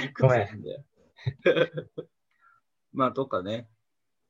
[0.05, 0.47] いくつなん。
[2.93, 3.67] まあ、とかね。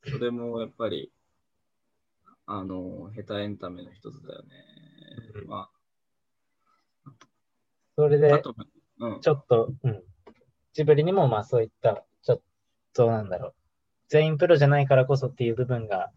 [0.05, 1.11] それもやっぱり、
[2.45, 4.49] あの、下手エンタメの一つだよね。
[5.45, 5.69] ま
[7.05, 7.11] あ、あ
[7.95, 8.55] それで、と、
[8.99, 9.21] うん。
[9.21, 10.03] ちょっと、うん。
[10.73, 12.41] ジブリにもまあそういった、ちょっ
[12.93, 13.53] となんだろう。
[14.07, 16.11] 全員プロじゃないからこそっていう部分が、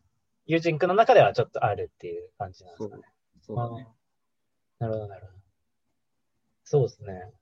[0.47, 3.03] ユージンクの中ではちょっとあるっていう感じなんですかね。
[3.40, 3.88] そうだね。
[4.79, 5.38] なるほど、なるほど。
[6.64, 7.33] そうですね。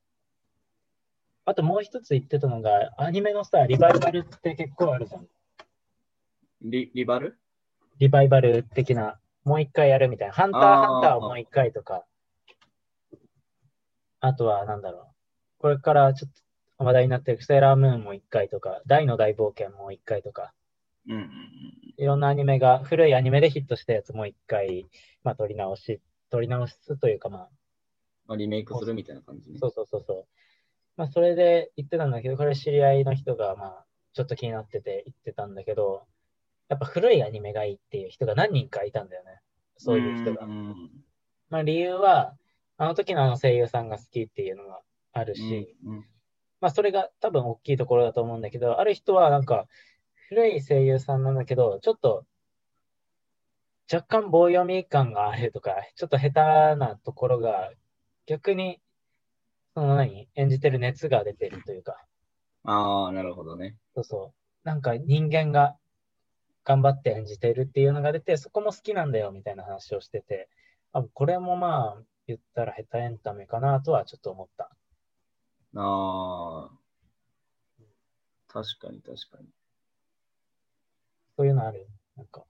[1.44, 5.28] あともう一つ言ってたのが、アニメのさ、リバイバルって結構あるじゃん。
[6.62, 7.38] リリバル？
[7.98, 10.34] リバイバル的な、もう一回やるみたいな。
[10.34, 12.04] ハンターハンターをもう一回とか。
[14.20, 15.04] あとは、なんだろう。
[15.58, 16.30] これからちょっ
[16.78, 20.52] と話題になってるセーラームーンも一回とか、大の大冒険も一回とか、
[21.06, 21.28] うんうんうん。
[21.96, 24.86] いろんなアニメが、古いアニメでヒットしたやつも一回、
[25.24, 27.48] まあ、撮り直し、撮り直すというか、まあ、
[28.26, 29.58] まあ、リメイクするみたいな感じね。
[29.58, 30.26] そうそうそうそう。
[30.96, 36.06] まあ、それで言ってたんだけど、これ知り合いの人が、まあ、ちょっと気になってて言ってたんだけど、
[36.70, 39.40] やっぱ古いアニメがいいっていう人が何人かいたんだよね。
[39.76, 40.46] そういう人が。
[40.46, 40.90] ん
[41.50, 42.36] まあ、理由は、
[42.76, 44.80] あの時のあの声優さんが好きっていうのが
[45.12, 46.04] あるし、うんうん
[46.60, 49.66] まあ、それが多分大きいところだと思うんだけど、ある人はなんか、
[50.28, 52.24] 古い声優さんなんだけど、ちょっと、
[53.92, 57.72] 若干棒読み感があるとか、ちょっと下手なところが、
[58.26, 58.80] 逆に、
[59.74, 61.96] その何演じてる熱が出てるというか、
[62.62, 63.76] ああ、なるほどね。
[63.94, 64.40] そうそう。
[64.62, 65.76] なんか人間が
[66.70, 70.48] 頑張って演じてるっていうのが出て、そこも好きなんだよみたいな話をしてて、
[70.92, 74.70] あこれもまあ、言ったら下手エンタメかなとはちょっと思った。
[75.74, 76.70] ああ。
[78.46, 79.48] 確かに確かに。
[81.36, 81.88] そういうのある？
[82.16, 82.44] なんか。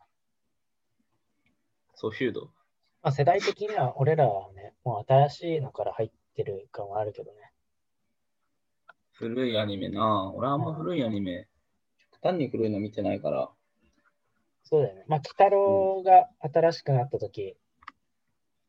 [1.94, 2.50] そう、フュード？
[3.02, 7.38] まあ世代的には俺らはね、もう新しいのから入ってる感はあるけどね。
[9.12, 10.30] 古いアニメな。
[10.34, 11.48] 俺はあんま古いアニメ、
[12.20, 13.50] 単に古いの見てないから。
[14.70, 15.04] そうだよね。
[15.08, 17.56] まあ、鬼太郎が新しくなった時、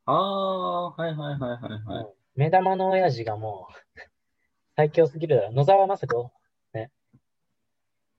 [0.06, 2.06] ああ、はいはいはいはいはい。
[2.06, 4.00] うん目玉の親父がもう
[4.78, 5.52] 最強すぎるだろ。
[5.52, 6.32] 野沢雅子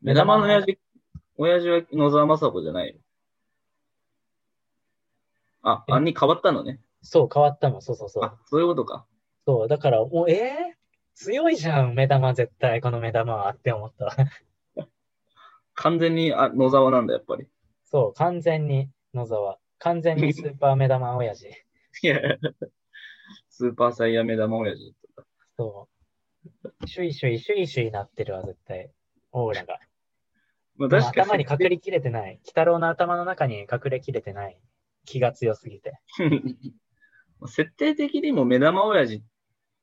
[0.03, 0.79] 目玉の親父、
[1.37, 2.95] 親父は野沢雅子じゃないよ。
[5.63, 5.93] あ、え？
[5.93, 6.81] あんに変わったのね。
[7.03, 7.81] そう、変わったの。
[7.81, 8.25] そうそうそう。
[8.25, 9.07] あ、そういうことか。
[9.47, 10.75] そう、だから、もう、え？
[10.75, 10.75] ー、
[11.15, 14.17] 強いじゃん、目玉絶対、この目玉はって思った。
[15.75, 17.47] 完全にあ野沢なんだ、やっぱり。
[17.93, 19.59] そう、完全に野沢。
[19.79, 21.49] 完全に スーパー目玉親父。
[22.03, 22.19] いや、
[23.51, 25.27] スーパーサイヤ目玉親父とか。
[25.57, 25.89] そ
[26.81, 26.87] う。
[26.87, 28.91] シュイシュイ、シュイシュイなってるわ、絶対。
[29.33, 29.79] オーラが。
[30.77, 32.33] まあ、確か頭に隠れきれてない。
[32.33, 34.59] 鬼太郎の頭の中に隠れきれてない。
[35.05, 36.01] 気が強すぎて。
[36.19, 36.57] に。
[37.47, 39.23] 設定的にも目玉親父っ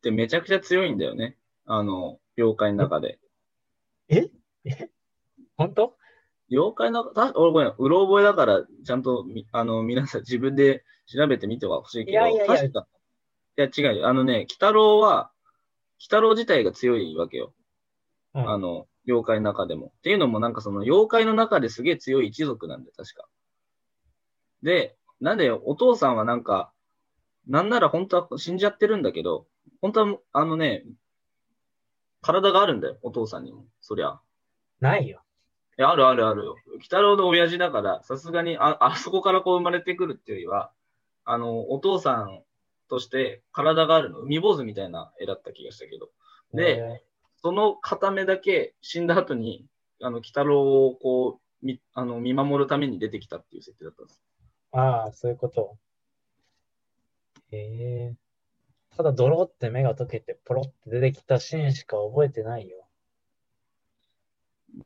[0.01, 1.37] てめちゃくちゃ強いんだよね。
[1.65, 3.19] あの、妖怪の中で。
[4.07, 4.29] え？
[4.65, 4.89] え？
[5.57, 5.98] 本当？
[6.49, 12.87] 妖怪の、た俺ごめん、うろ覚えだから、ちゃんとみ、あの、皆さん自分で調べてみては欲しいけど、いやいやいや確か、
[13.57, 14.07] いや違うよ。
[14.07, 15.31] あのね、鬼太郎は、
[15.99, 17.53] 鬼太郎自体が強いわけよ。
[18.33, 19.87] うんあの、妖怪の中でも。
[19.97, 23.27] っていうのもなんかその妖怪の中ですげえ強い一族なんで、確か。
[24.61, 26.71] で、なんでお父さんはなんか、
[27.47, 29.47] なんなら本当は死んじゃってるんだけど、
[29.81, 30.83] 本当はあのね、
[32.21, 33.65] 体があるんだよ、お父さんにも。
[33.81, 34.19] そりゃ。
[34.79, 35.21] ないよ。
[35.79, 36.57] いや、あるあるあるよ。
[36.73, 40.71] 鬼太郎の親父だから、さすがに、あ、あそこからこう生まれてくるっていうよりは、
[41.23, 42.43] あの、お父さん
[42.89, 46.09] として体があるの、海坊主みたいな絵だった気がしたけど。
[46.53, 47.01] でえ
[47.41, 49.65] その片目だけ死んだ後に、
[50.01, 54.21] あの、鬼太郎をこう、み、あの、見守るために出てきたっていう設定だったんです。
[54.73, 55.77] ーああ、そういうこと。
[57.51, 58.15] へえ
[58.97, 62.85] ただ、ドロって目が溶けて、ポロって出てきたシーンしか覚えてないよ。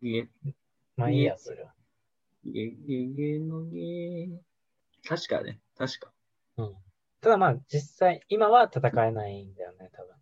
[0.02, 0.28] ゲ、
[0.96, 1.74] まあいいや、それは。
[2.46, 4.30] ゲ、ゲ、ゲのゲ。
[5.08, 6.12] 確かね、確か。
[6.58, 6.76] うん。
[7.22, 10.10] ただまあ、実際、今は戦えないんだよね、多分。
[10.10, 10.20] だか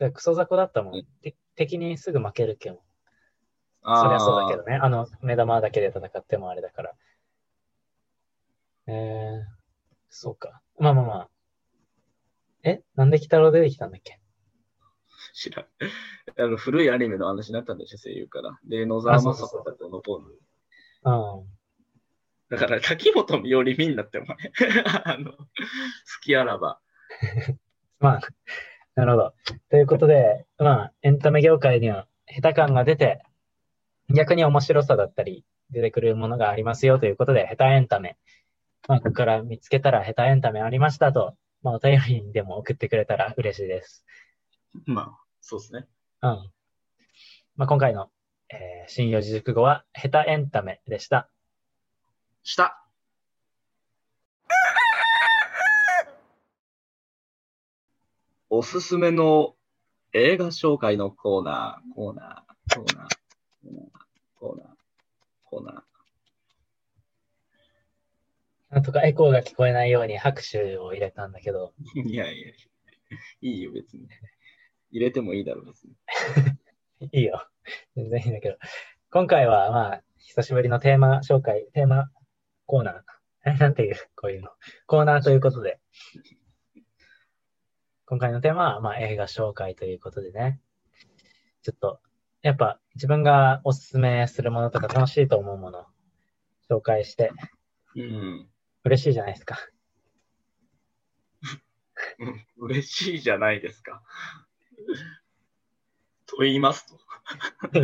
[0.00, 1.04] らクソ雑魚だったもん。
[1.22, 2.82] て敵にすぐ負けるけど。
[3.82, 4.74] あそりゃそうだけどね。
[4.74, 6.94] あの、目玉だけで戦ってもあれだから。
[8.86, 9.42] えー、
[10.10, 10.60] そうか。
[10.78, 11.30] まあまあまあ。
[12.62, 12.82] え？
[12.94, 14.19] なんで鬼太郎出てきたんだっけ？
[15.32, 15.66] 知らん。
[16.38, 18.58] あの、古いアニメの話になったんでしょ、声優から。
[18.64, 20.40] で、野沢雅子だと残る。
[21.04, 21.60] うん。
[22.50, 24.36] だから、滝本美織見んなって、お前。
[25.04, 25.46] あの、好
[26.22, 26.80] きあらば。
[28.00, 28.20] まあ、
[28.94, 29.34] なるほど。
[29.70, 33.22] ということで、まあ、エンタメ業界には下手感が出て、
[34.08, 38.16] 逆に面白さだったり、出てくるものがありますよということで、下手エンタメ。
[38.88, 44.04] まあ、ここから見つけたら下手エンタメありましたと、まあ、お便りにでも送ってくれたら嬉しいです。
[44.86, 45.86] まあ、そうですね。
[46.22, 46.50] うん。
[47.56, 48.10] まあ、今回の、
[48.50, 51.30] えー新四字熟語は、下手エンタメでした。
[52.42, 52.84] した。
[58.48, 59.54] おすすめの
[60.12, 63.06] 映画紹介のコーナー、コーナー、コーナー、
[64.40, 64.66] コーナー、
[65.44, 65.82] コーナー。
[68.70, 72.48] なんとかエコーが聞こえないように拍手を入れたんだけど、 いやいや、
[73.40, 74.08] いいよ、別に。
[74.90, 75.94] 入れてもいいだろう、別に。
[77.12, 77.46] いいよ。
[77.96, 78.56] 全然いいんだけど。
[79.10, 82.10] 今回は、まあ、久しぶりのテーマ紹介、テーマ
[82.66, 83.02] コーナー。
[83.44, 84.50] えなんていう、こういうの。
[84.86, 85.80] コーナーということで。
[88.06, 90.60] 今回のテーマは、まあ、映画紹介ということでね。
[91.62, 92.00] ちょっと、
[92.42, 95.86] やっぱ自分がおすすめするものとか楽しいと思うもの、
[96.68, 97.32] 紹介して
[97.94, 98.48] うん。
[98.84, 99.58] 嬉しいじゃないですか。
[102.18, 104.02] うん嬉しいじゃないですか。
[106.26, 106.94] と言いますと。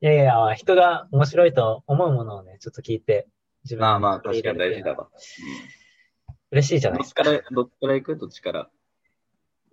[0.00, 3.28] いやいや、人が面白いと思うものをね、ちょっと聞いて、
[3.64, 5.08] 自分まあまあ、確かに大事だわ。
[6.50, 7.22] 嬉しいじゃうん、ないですか。
[7.24, 7.94] どっちから、どっちから？
[7.94, 8.70] 行くどっちから。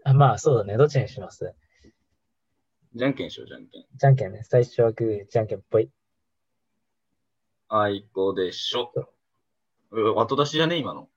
[0.03, 0.77] あまあ、そうだね。
[0.77, 1.53] どっちにします？
[2.95, 3.85] じゃんけんしよう、じゃんけん。
[3.95, 4.43] じゃんけんね。
[4.43, 5.91] 最初はグー、じゃんけんぽい。
[7.67, 8.91] あいこでしょ。
[9.91, 10.77] う後出しじゃね？
[10.77, 11.09] 今の。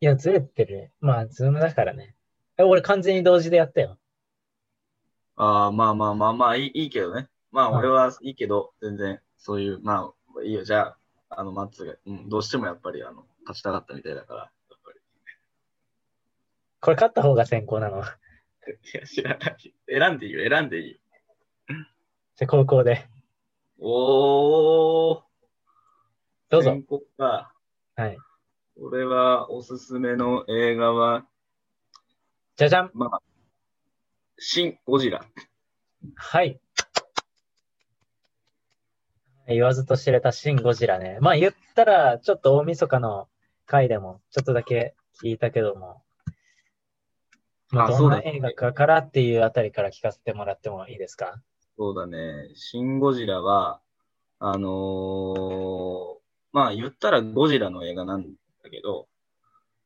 [0.00, 0.92] いや、ずれてるね。
[1.00, 2.16] まあ、ズームだからね。
[2.58, 3.98] え、俺完全に同時でやったよ。
[5.36, 7.28] ああ、まあまあまあまあ、いいいいけどね。
[7.50, 10.64] まあ、はい俺はいいけど、全然、そういう、まあ、いいよ。
[10.64, 10.98] じゃあ、
[11.30, 15.00] あの、マッツが、うん、どうしてもやっぱり、あの、勝ちたかったみたいだから、やっぱり。
[16.80, 17.98] これ勝った方が先行なの？
[18.00, 18.02] い
[18.94, 19.74] や、知らない。
[19.88, 20.98] 選んでいいよ、選んでいいよ。
[22.36, 23.08] じゃあ、高校で。
[23.78, 25.22] おー。
[26.50, 26.70] どうぞ。
[26.70, 27.54] 先行か。
[27.96, 28.18] はい。
[28.80, 31.26] 俺は、おすすめの映画は、
[32.56, 32.90] じゃじゃん。
[32.94, 33.20] まあ、
[34.38, 35.24] シン・ゴジラ。
[36.14, 36.60] はい。
[39.48, 41.18] 言わずと知れたシン・ゴジラね。
[41.20, 43.28] まあ言ったら、ちょっと大晦日の
[43.66, 46.02] 回でも、ちょっとだけ聞いたけども。
[47.70, 51.40] まあ、どんなあそうだ映画かからっていうあたりから聞かせてもらってもいいですか？
[51.78, 52.50] そうだね。
[52.54, 53.80] シン・ゴジラは、
[54.38, 56.18] あのー
[56.52, 58.24] まあ言ったらゴジラの映画なん
[58.62, 59.08] だけど、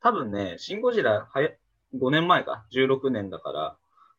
[0.01, 1.51] 多分ね、シン・ゴジラはや、
[1.99, 3.77] 5年前か、16年だから、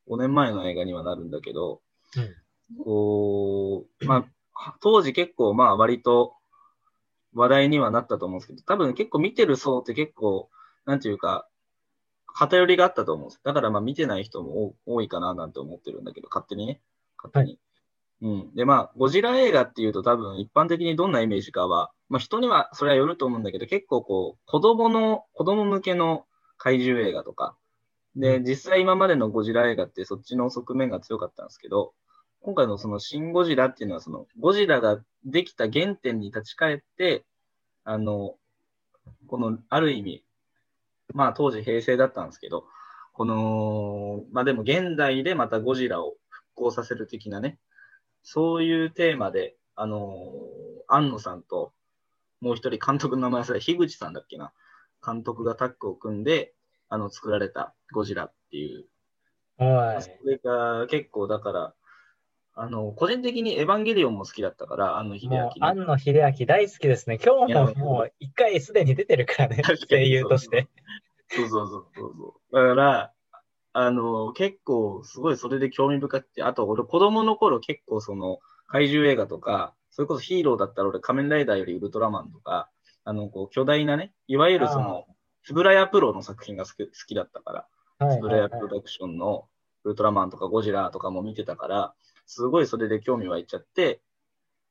[0.10, 1.82] 5年前の映画にはなるんだけど、
[2.16, 2.84] うん。
[2.84, 6.34] こう、まあ、当時結構まあ割と
[7.34, 10.50] 話題にはなったと思うんですけど、多分結構見てる層って結構、
[10.86, 11.48] なんていうか、
[12.34, 13.42] 偏りがあったと思うんです。
[13.44, 16.82] だからまあ見てない人も多多いかななんて思ってるんだけど、勝手にね。
[17.18, 17.60] 勝手に。
[18.22, 18.56] うん。
[18.56, 26.26] でまあ、ゴジラ映画っていうと多分一般的にどんなイメージかは、まあ人にはそれはよると思うんだけど、結構こう、子供の、子供向けの
[26.58, 27.56] 怪獣映画とか、
[28.16, 31.94] で、実際今までのゴジラ映画ってそっちの側面が強かったんですけど、
[32.42, 37.26] 今回のそのシン・ゴジラっていうのはそのゴジラができた原点に立ち返って、
[37.84, 38.36] あの、
[39.28, 40.24] このある意味、
[41.14, 42.66] まあ当時平成だったんですけど、
[43.14, 47.60] この、まあでも現代でまたゴジラを復興させる的なね、
[48.24, 50.32] そういうテーマで、あの、
[50.88, 51.74] 安野さんと、
[52.42, 54.54] もう一人監督の名前忘れ、樋口さんだっけな、
[55.06, 56.54] 監督がタッグを組んで、
[56.90, 58.86] あの、作られたゴジラっていう
[59.58, 61.74] はそれが結構だから、
[62.60, 65.20] あの、個人的にエヴァンゲリオンも好きだったから、あのい。
[65.20, 65.86] 秀明ね。
[65.86, 67.20] 野秀明大好きですね。
[67.24, 70.68] 今日ももう一回すでに出てるからね声優として。
[71.30, 72.56] そうそうそうそうそう。
[72.56, 73.14] だから、
[73.74, 82.70] あの、結構すごいそれで興味深くて、あと俺子供の頃結構その怪獣映画とか、それこそヒーローだったら俺仮面ライダーよりウルトラマンとか、
[83.04, 85.06] あの、こう巨大なね、いわゆるその、
[85.48, 87.68] つぶらやプロの作品が好き好きだったか
[88.00, 89.48] ら、はいつぶらやプロダクションの
[89.86, 91.94] ウルトラマンとかゴジラとかも見てたから、
[92.26, 94.02] すごいそれで興味湧いちゃって、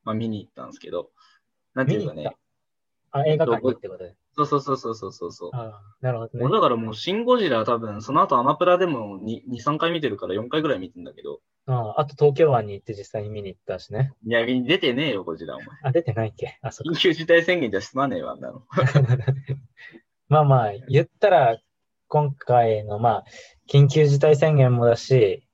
[0.05, 1.12] まあ見に行ったんですけど、
[1.73, 2.37] なんていうかね、
[3.11, 4.15] あ、映画館にってことで。
[4.35, 5.51] そうそうそうそうそうそう。
[6.03, 6.53] なるほどね俺。
[6.53, 14.12] だからもう、シン・ゴジラ多分、その後アマプラでも2、2 3回見てるから4回ぐらい見てんだけど、ああ、あと東京湾に行って実際に見に行ったしね。
[14.27, 15.69] いや、出てねえよ、ゴジラ、お前。
[15.85, 16.59] あ、出てないっけ？
[16.61, 16.85] あ、そ。
[16.85, 18.62] 緊急事態宣言じゃ済まねえわ、あんなの。
[20.29, 21.59] まあまあ、言ったら、
[22.09, 23.25] 今回の、まあ、
[23.69, 25.47] 緊急事態宣言もだし、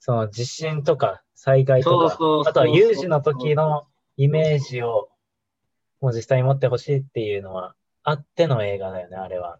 [0.00, 2.14] その地震とか災害とか、
[2.46, 3.86] あとは有事の時の
[4.16, 5.08] イメージを、
[6.00, 9.58] もう実際に持ってほしいっていうのは、あっての映画だよね、あれは。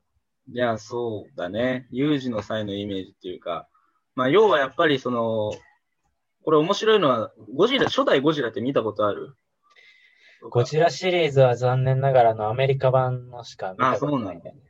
[0.50, 1.86] いや、そうだね。
[1.90, 3.68] 有事の際のイメージっていうか、
[4.14, 5.52] まあ、要はやっぱりその、
[6.44, 9.34] これ面白いのは、ゴジラ、初代ゴジラって見たことある？
[10.50, 14.62] ゴジラシリーズは残念ながらのアメリカ版のしか見たことないんだよね。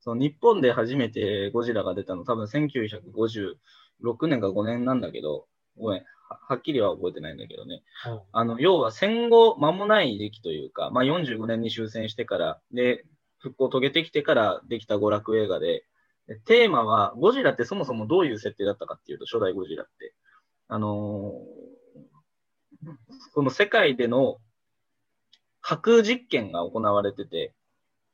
[0.00, 0.14] はい。
[0.14, 5.46] そう、日本で初めてゴジラが出たの多分1956年か5年なんだけど、
[5.78, 7.82] ごめん、ははっきりは覚えてないんだけどね。
[8.06, 13.04] うんあの、要は戦後間もない時期というか、まあ45年に終戦してから、で、
[13.38, 15.84] 復興を遂げてきてからできた娯楽映画で、
[16.26, 20.14] でテーマは、ゴジラってそもそもどういう設定だったかっていうと、初代ゴジラって。
[20.68, 21.80] あのー
[23.34, 24.38] この世界での
[25.60, 27.52] 核実験が行われてて、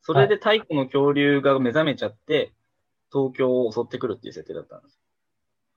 [0.06, 2.52] それで太古の恐竜が目覚めちゃって、
[3.12, 5.00] 東京を襲ってくるっていう設定だったんです。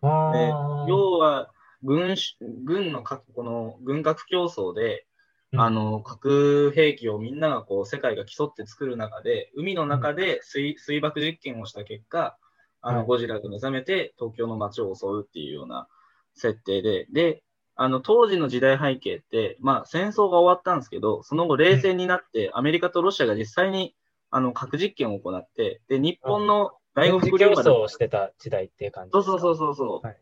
[0.03, 0.85] あであ。
[0.87, 1.49] 要は、
[1.81, 5.07] 軍し、軍の核、この軍核競争で、
[5.51, 5.59] うん。
[5.61, 12.37] あの、核兵器をみんながこう、世界が競って作る中で、海の中で水、水爆実験をした結果、
[12.81, 13.07] あの、はい。
[13.07, 15.87] ゴジラが目覚めて東京の街を襲うっていうような
[16.35, 17.41] 設定で、で、
[17.75, 23.95] あの、当時の時代背景って、まあ、戦争が終わったんですけど、その後冷戦になって、アメリカとロシアが実際に、
[24.31, 27.61] あの、核実験を行って、で、日本の第五福竜丸。
[27.61, 29.55] 争をしてた時代っていう感じそうそうそうう。
[29.55, 30.07] そうそう。
[30.07, 30.17] はい。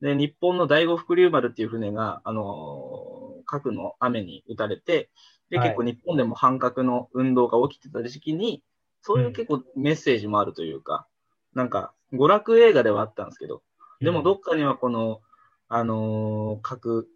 [0.00, 5.10] で、日本の第五福竜丸っていう船が、あのー核の雨に打たれて、
[5.50, 5.68] で、はい。
[5.68, 8.62] 結構日本でも反核の運動が起きてた時期に、
[9.02, 11.06] そういう結構メッセージもあるというか、
[11.54, 13.62] なんか、娯楽映画ではあったんですけど、
[14.00, 15.20] でもどっかにはこの、
[15.68, 17.08] あのー核、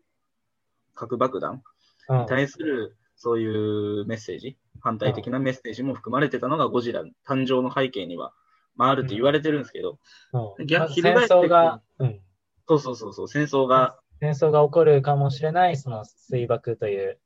[0.95, 1.63] 核爆弾
[2.09, 7.03] うんに対するそういうメッセージ、反対的なメッセージも含まれてたのがゴジラ。
[7.27, 8.33] 誕生の背景には、
[8.77, 9.99] まあ、あると言われてるんですけど、
[10.33, 10.67] うん。
[10.67, 12.21] 戦争が、うん。
[12.69, 17.19] そうそうそうそう、戦争が、戦争が起こるかもしれない、その水爆という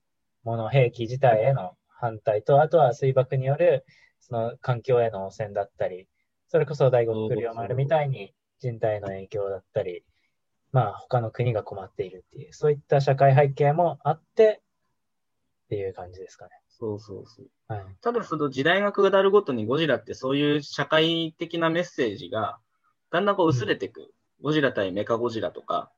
[0.44, 3.84] もの、兵器自体への反対と、あとは水爆による
[4.20, 6.08] その環境への汚染だったり、
[6.48, 10.04] それこそ第五福竜丸みたいに人体への影響だったり、
[10.72, 14.62] まあ他の国が困っているっていう、そういった社会背景もあって
[15.70, 16.50] っていう感じですかね。
[16.68, 17.46] そうそうそう。
[17.68, 17.84] はい。
[18.00, 22.58] ただその時代が下るごとにゴジラってそういう社会的なメッセージが
[23.12, 24.12] だんだんこう薄れていく。
[24.42, 25.92] ゴジラ対メカゴジラとか、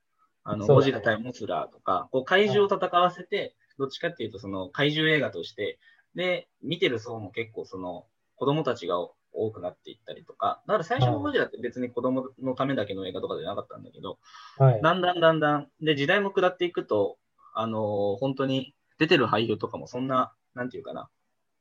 [0.44, 5.78] あの、ゴジラ対モスラーとか、こう怪獣を戦わせて、どっちかっていうとその怪獣映画として、
[6.16, 8.04] で、見てる層も結構その
[8.36, 8.98] 子供たちが
[9.32, 14.18] 多くなっていったりとか、だから最初のゴジラって別に子供のためだけの映画とかじゃなかったんだけど、
[14.58, 14.82] はい。
[14.82, 17.16] だんだんだんだん、で、時代も下っていくと、
[17.54, 21.08] あのー本当に出てる俳優とかもそんな、なんていうかな、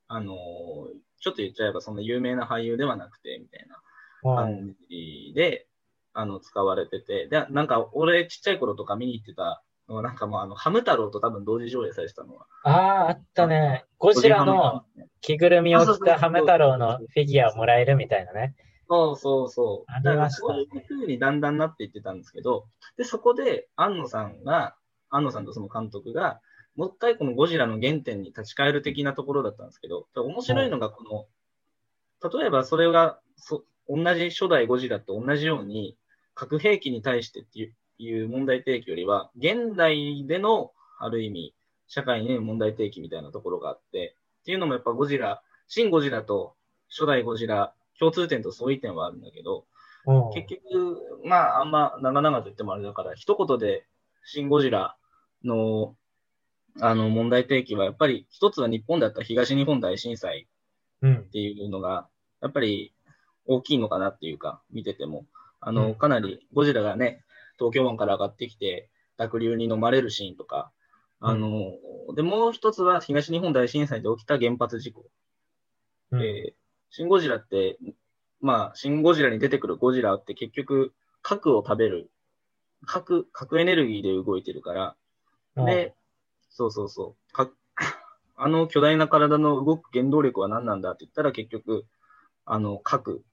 [0.07, 0.35] あのー
[1.23, 3.79] ちょっと言っちゃえばそんな有名な俳優ではなくて、みたいな
[4.29, 4.53] はい。
[4.55, 5.67] 感じで、
[6.13, 12.47] あの、使われてて、で、なんか、俺ちっちゃい頃とか見に行ってたのは、なんかもうあの、ハム太郎と多分同時上映されてたのは。
[12.63, 13.85] ああ、あったね。
[13.97, 14.83] ゴジラの
[15.21, 18.55] 着ぐるみを着たハム太郎のフィギュアをもらえるみたいなね。
[18.89, 19.91] そうそうそう。
[19.91, 22.65] ありましただからそういう風にだんだんなっていってたんですけど、
[22.97, 24.75] で、そこで、安野さんが、
[25.09, 26.41] 安野さんとその監督が、
[26.81, 31.03] もう一回このゴジラの原点に立ち返る的なところだったんですけど、面白いのがこ
[32.23, 35.95] の、例えばそれが、そ同じ初代ゴジラと同じように、
[36.33, 41.55] 核兵器に対してっていういう問題提起よりは、現代での、ある意味、
[41.87, 46.55] 社会に問題提起みたいなところがあって、っていうのもやっぱゴジラ、新ゴジラと
[46.89, 49.65] 初代ゴジラ、共通点と相違点はあるんだけど、
[50.07, 50.33] うん。
[50.33, 53.85] 結局、まあ、あんま長々と言ってもあれだから、一言で、
[54.23, 54.97] シン・ゴジラ
[55.43, 55.95] の、
[56.79, 60.47] あの、問題提起は、やっぱり、一つは日本だったら東日本大震災
[61.01, 61.15] うん。
[61.17, 61.21] っ。
[61.23, 62.07] ていうのが、
[62.41, 62.93] やっぱり
[63.45, 65.25] 大きいのかなっていうか、見てても、
[65.59, 65.95] あの、うん。
[65.95, 67.23] かなりゴジラがね、
[67.57, 70.71] 東京湾から上がってきて、濁流に飲まれるシーンとか、
[71.19, 71.73] あの、
[72.15, 75.05] で、もう一つは東日本大震災で起きた原発事故。
[76.11, 76.21] うん。
[76.23, 76.61] えー
[76.91, 77.77] シン・ゴジラって、
[78.41, 82.11] まあ、シン・ゴジラに出てくるゴジラって結局、核を食べる、
[82.85, 84.95] 核、核エネルギーで動いてるから、
[85.65, 85.95] で、
[86.51, 87.49] そうそうそう、か
[88.35, 91.85] あの巨大な体の動く原動力は何なんだって言ったら結局、
[92.45, 93.23] あの、核、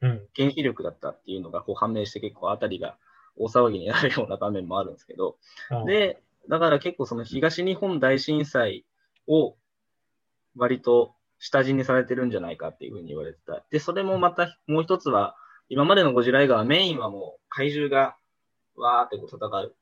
[0.00, 0.26] うん。
[0.36, 2.96] 原子力だったっていうのがこう判明して結構あたりが
[3.36, 5.38] 大騒ぎになるような場面もあるんですけど、
[5.70, 8.84] うん、で、だから結構その東日本大震災
[9.26, 9.56] を
[10.56, 13.64] 割と下地にされてるんじゃないかっていうふうに言われてた。
[13.70, 15.36] で、それもまたもう一つは、
[15.68, 18.16] 今までのゴジラ映画はメインはもう怪獣が
[18.76, 19.74] わーってこう戦う。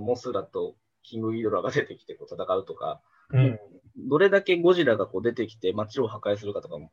[0.00, 3.00] モスラとキングギドラが出てきてこう戦うとか、
[3.32, 3.58] うん。
[4.08, 6.90] どれだけゴジラがこう出てきて街を破壊するかとかも、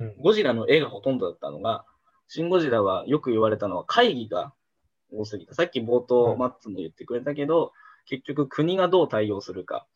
[0.00, 0.16] うん。
[0.18, 1.84] ゴジラの絵がほとんどだったのが、
[2.28, 4.52] シン・ゴジラはよく言われたのは会議が
[5.12, 5.54] 多すぎた。
[5.54, 7.72] さっき冒頭、うんマッツも言ってくれたけど、
[8.06, 9.86] 結局国がどう対応するか。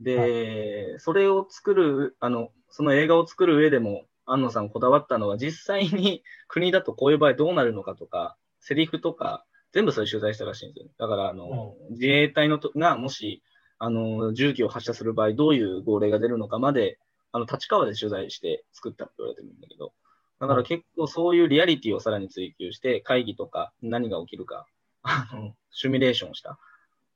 [0.00, 10.90] で、それを作る、あの、その映画を作る上でも、安野さんこだわったのは、実際に国だとこういう場合どうなるのかとか、セリフとか、全部それ取材したらしいんですよ。
[10.98, 13.42] だから、あの、自衛隊のとが、もし、
[13.78, 16.98] あの、銃器を発射する場合、どういう号令が出るのかまで、
[17.32, 19.92] あの、立川で取材して作ったって言われてるんだけど、
[20.40, 24.66] だから結構そういうリアリティをさらに追求して、会議とか何が起きるか、
[25.02, 26.58] あの、シミュレーションした。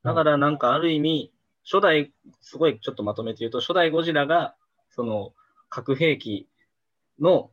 [0.03, 1.31] だからなんかある意味、
[1.65, 4.55] 初代、すごいちょっとまとめて言うと、初代ゴジラが、
[4.91, 5.33] その、
[5.69, 6.47] 核兵器
[7.19, 7.51] の、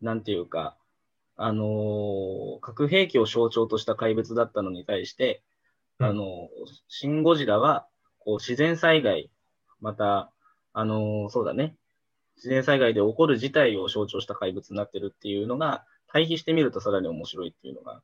[0.00, 0.77] なんていうか、
[1.40, 5.42] あのー核兵器を象徴とした怪物だったのに対して、
[6.00, 6.06] うん。
[6.08, 6.26] あのー
[6.88, 7.86] シン・ゴジラは、
[8.18, 9.30] こう、自然災害、
[9.80, 10.32] また、
[10.72, 11.76] あのーそうだね、
[12.36, 18.02] 自然災害で起こる事態を象徴した怪物になってるっていうのが、対比してみるとさらに面白いっていうのが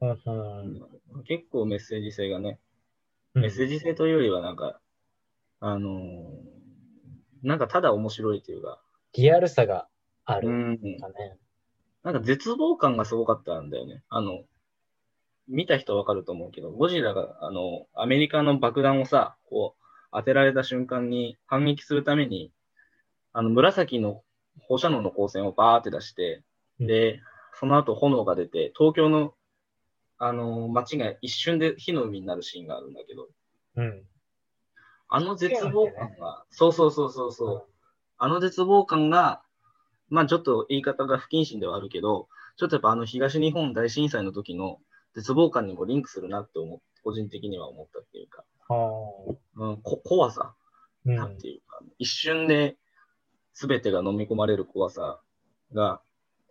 [0.00, 0.10] うん。
[0.10, 2.58] うん結構メッセージ性がね、
[3.34, 3.42] うん。
[3.42, 4.80] メッセージ性というよりはなんか、
[5.60, 6.58] あのー
[7.42, 8.82] なんかただ面白いというか、
[9.14, 9.88] リアルさが
[10.24, 10.78] あるうん。
[12.08, 14.02] なんか絶望感がすごかったんだよね。
[14.08, 14.44] あの、
[15.46, 22.50] 見た人わかると思うけど、ゴジラが、あの、アメリカの爆弾をさ、こう、当てられた瞬間に反撃するために、
[23.34, 24.22] あの、紫の
[24.58, 26.42] 放射能の光線をバーって出して、
[26.80, 27.20] で、
[27.60, 29.34] その後炎が出て、東京の、
[30.16, 33.28] あの、街が一瞬で火の海になるシーンがあるんだけど、
[33.76, 34.02] うん。
[35.10, 37.66] あの絶望感が、そうそうそうそうそう、
[38.16, 39.42] あの絶望感が、
[40.10, 44.78] まあちょっと言い方が不謹慎ではあるけど、ちょっとやっぱあの東日本大震災の時の
[45.14, 51.10] 絶望感にもリンクするなって思っ個人的には思ったっていうか、はうん、こ怖さあ。
[51.10, 52.76] うだっていうか、一瞬で
[53.54, 55.20] 全てが飲み込まれる怖さ
[55.72, 56.02] が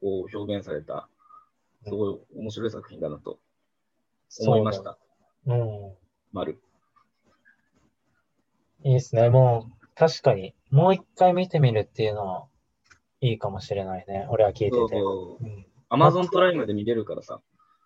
[0.02, 1.08] こう表現された、
[1.84, 3.40] すごい面白い作品だなと
[4.40, 4.98] 思いました。
[5.46, 5.94] うん。
[6.34, 6.60] 丸。
[8.84, 9.30] いいですね。
[9.30, 12.48] もう、確かに、もう一回見てみるっていうのは、
[13.22, 14.28] いいかもしれないね。
[14.30, 14.78] 俺は聞いてて。
[15.90, 17.40] アマゾンプライムで見れるからさ、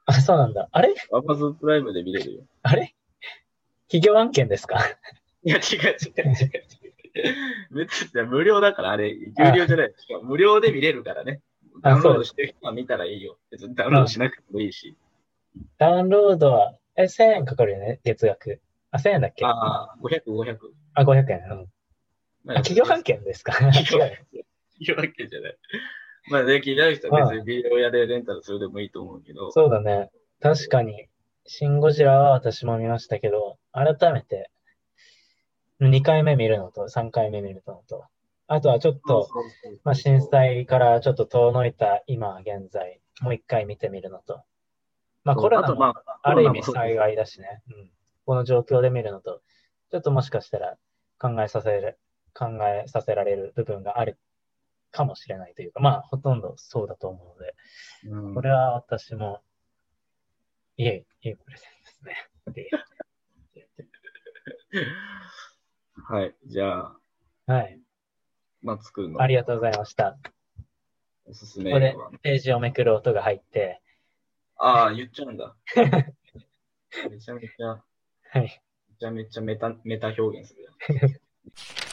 [0.05, 0.67] あ、そうなんだ。
[0.71, 0.93] あれ？
[1.13, 2.43] アマゾンプライムで見れるよ。
[2.63, 2.95] あれ？
[3.87, 4.79] 企業案件ですか？
[5.43, 7.75] いや、違う違う違う違う。
[7.75, 9.93] 別に無料だから、あれ、有料じゃない。
[9.97, 11.41] しかも無料で見れるからね。
[11.83, 13.37] ダあウンロードしてる人は見たらいいよ。
[13.49, 14.95] 別にダウンロードしなくてもいいし。
[15.77, 18.59] ダウンロードは、え、1000円かかるよね、月額。
[18.91, 19.45] あ、1000円だっけ？
[19.45, 19.49] あ
[19.93, 20.57] あ、500、500。
[20.95, 21.39] あ、500円。
[21.49, 21.67] うん。
[22.43, 23.53] まあ、企業案件ですか？
[24.81, 25.57] 企業案件じゃない。
[26.29, 29.51] まあ、で、気になる人は別にビデオ屋でレンタルするでもいいと思うけど。
[29.51, 30.11] そうだね。
[30.39, 31.07] 確かに、
[31.45, 34.49] シン・ゴジラは私も見ましたけど、改めて、
[35.79, 38.05] 2回目見るのと3回目見るのと、
[38.47, 39.27] あとはちょっと、
[39.83, 44.43] まあ、震災からちょっと遠のいた今現在、もう一回見てみるのと、
[45.23, 47.89] まあコロナもまあ、ある意味災害だしね、うん、
[48.25, 49.41] この状況で見るのと、
[49.91, 50.77] ちょっともしかしたら
[51.17, 51.97] 考えさせる、
[52.33, 54.19] 考えさせられる部分がある
[54.91, 57.55] かもしれないというか、まあほとんどそうだと思うので、
[58.05, 59.41] うんこれは私も、
[60.77, 62.69] いえ、いいプレゼンですね。
[66.07, 66.35] はい。
[66.47, 66.97] じゃあ、
[67.45, 67.79] はい。
[68.61, 70.17] まあ、作るのありがとうございました。
[71.25, 72.11] おすすめここでは。
[72.21, 73.81] ページをめくる音が入って、
[74.57, 75.55] ああ、言っちゃうんだ。
[77.09, 77.67] めちゃめちゃ、
[78.31, 78.43] はい。
[78.43, 81.21] めちゃめちゃメタ、メタ表現する。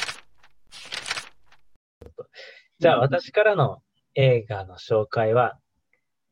[2.81, 3.83] じゃあ私からの
[4.15, 5.59] 映画の紹介は、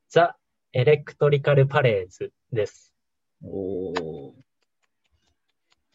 [0.09, 0.37] ザ・
[0.73, 2.95] エレクトリカル・パレーズです。
[3.43, 4.33] おー。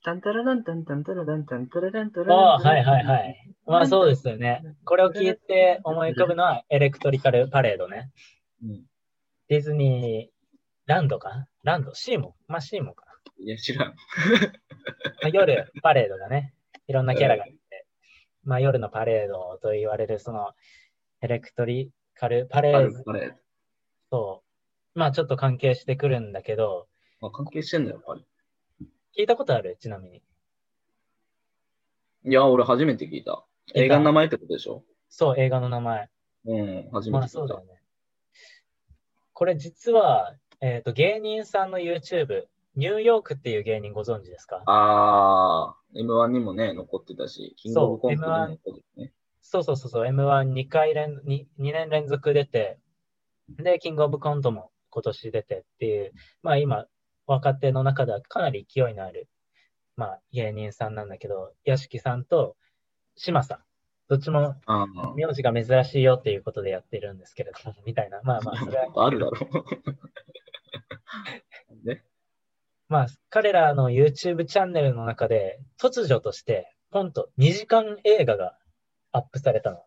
[0.04, 3.50] タンタラランタンタンタラランタンタラランタラああ、はいはいはい。
[3.66, 4.62] まあそうですよね。
[4.84, 8.12] これを聞いて思い浮かぶのはエレクトリカル・パレードね。
[8.62, 8.82] うん
[9.48, 11.48] ディズニーランドか？
[11.64, 11.94] ランド？
[11.94, 13.06] シーモまあシーモか
[13.38, 13.88] いや、知らん。
[13.90, 13.94] ま
[15.24, 16.54] あ、夜、パレードがね、
[16.88, 17.46] いろんなキャラが
[18.44, 20.52] まあ夜のパレードと言われるその
[21.22, 23.36] エレクトリカル・パレあーズるあれ。
[24.10, 24.44] と、
[24.96, 26.88] まあちょっと関係してくるんだけど、
[27.22, 28.26] あ、関係してんだよ、やっぱり。
[29.18, 29.78] 聞いたことある？
[29.80, 30.22] ちなみに。
[32.26, 33.46] いや、俺初めて聞いた。
[33.74, 34.84] 映画の名前ってことでしょ？
[35.10, 36.10] そう、映画の名前。
[36.46, 37.44] うん、初めまて聞いた。
[37.44, 37.82] あそうだよね。
[39.34, 42.46] これ実は、えっ、と、芸人さんの YouTube、
[42.76, 44.64] ニューヨークっていう芸人ご存知ですか？
[44.66, 49.14] あー、M1 にもね、残ってたし、キングオブコントにもそう残ってたね。
[49.42, 52.80] そうそうそうそう、M12 回連、2, 2年連続出て、
[53.50, 56.14] で、キングオブコントも今年出てっていう、
[56.44, 56.86] まあ今、
[57.28, 59.28] 若手の中ではかなり勢いのある、
[59.98, 62.56] まあ芸人さんなんだけど、屋敷さんと
[63.16, 63.60] 島さん、
[64.08, 64.56] どっちも。
[65.16, 68.22] 名字が珍しいよっていうことでやってるんですけれども、みたいな。
[68.24, 69.38] まあまあ、それはあるだろ
[71.82, 71.86] う。
[71.88, 72.04] ね。
[72.92, 78.58] まあ、彼らの YouTube チャンネルの中で、突如として、ポンと2時間映画が
[79.14, 79.86] アップされたの。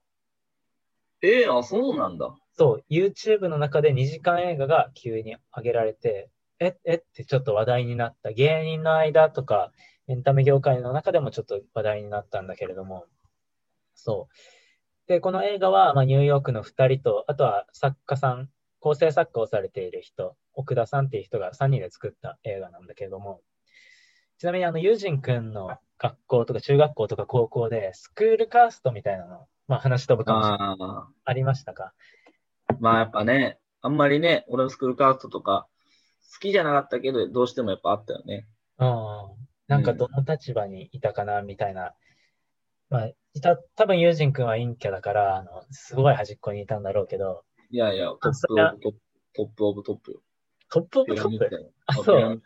[1.20, 2.34] えー、あ、そうなんだ。
[2.54, 8.32] そう、YouTube の中で2時間映画が急に上げられて、え、えってちょっと話題になった。
[8.32, 9.70] 芸人の間とか、
[10.08, 13.04] エンタメ業界の中でもちょっと話題になったんだけれども、
[13.94, 15.08] そう。
[15.08, 18.48] で、この映画は、まあ、ニューヨークの2人と、あとは作家さん、
[18.80, 23.40] 構成作家をされている人、奥田さんっていう人が3人で作った映画なんだけれども、
[24.38, 30.76] ちなみにあの、ユージンくんの学校とか中学校とか高校で、スクールカーストみたいなの、まあ話飛ぶかもしれない。
[30.80, 31.92] あありましたか？
[32.72, 32.76] ー。
[32.80, 35.66] まあやっぱね、あんまりね、俺のスクールカーストとか、
[36.32, 38.46] 好きじゃなかったけど、どうしてもやっぱあったよね。
[38.78, 38.88] うん。
[39.68, 41.94] なんかどの立場にいたかな、みたいな。
[42.90, 50.20] まあ、いた、多分ユージン君は陰キャだから、あの、すごい端っこにいたんだろうけど、いやいや、 top of top、top of top よ。
[50.74, 52.42] top of top あそう。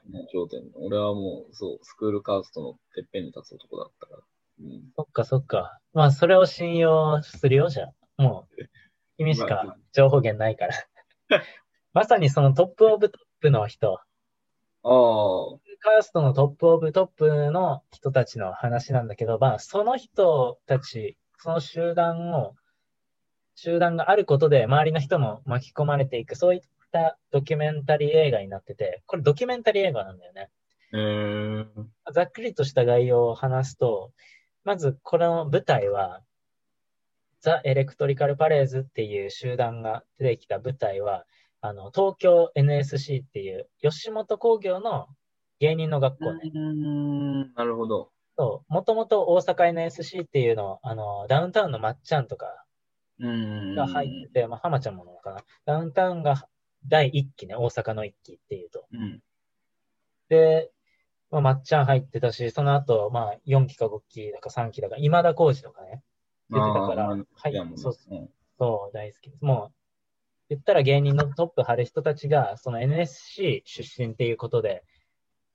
[0.74, 4.22] 俺はもう、そう、スクールカーストのてっぺんに立つ男だったから。
[4.60, 4.82] うん。
[4.94, 5.78] そっかそっか。
[5.94, 7.84] まあ、それを信用するよ、じゃ
[8.18, 8.22] あ。
[8.22, 8.68] もう、
[9.16, 10.74] 君しか情報源ないから。
[11.94, 14.00] まさにその top of top の人、あ
[14.82, 14.90] あ、
[15.80, 22.54] カーストの top of top の人たちの話なんだけど、まあ、その人たち、その集団を、
[23.54, 26.60] 集団があることで周りの人も巻き込まれていく、そういっ
[26.90, 30.50] たドキュメンタリー映画になってて、これドキュメンタリー映画なんだよね。
[30.92, 34.12] えー、ざっくりとした概要を話すと、
[34.64, 36.22] まずこの舞台は、
[37.40, 41.24] ザ・エレクトリカル・パレーズっていう集団が出てきた舞台は、
[41.60, 45.08] あの、東京 NSC っていう吉本興業の
[45.60, 46.50] 芸人の学校ね。
[46.52, 48.10] うーん、なるほど。
[48.36, 52.64] そう、もともと大阪 NSC っていうの、あの、ダウンタウンのまっちゃんとか。
[53.20, 55.44] が入ってて、まあ、浜ちゃんもなのかな。
[55.64, 56.48] ダウンタウンが
[56.86, 58.86] 第1期ね、大阪の1期っていうと。
[58.92, 59.22] うん。
[60.28, 60.70] で、
[61.30, 66.02] まあ、まっちゃん入ってたし、その後、まあ、4期か5期だか3期だか、今田耕司とかね、
[66.50, 69.44] 出てたから、はいそううんそう、大好きです。
[69.44, 69.72] もう、
[70.48, 74.82] 言ったら芸人のトップ張る人たちが、その NSC 出身っていうことで、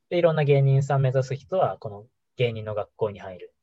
[0.10, 2.06] で、いろんな芸人さん目指す人は、この
[2.38, 3.54] 芸人の学校に入る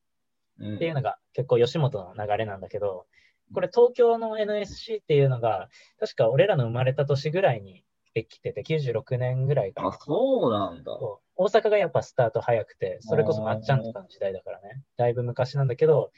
[0.59, 3.07] うんっていうのが結構吉本の流れなんだけど、
[3.53, 7.85] これ東京の NSC っていうのが、確か俺らの生まれた年ぐらいに
[8.15, 9.93] できてて、96年ぐらいかあ、な。
[9.93, 10.93] そうなんだ。
[11.37, 16.13] 大阪がやっぱスタート早くて、それこそまっちゃんとかの時代だからね、だいぶ昔なんだけど、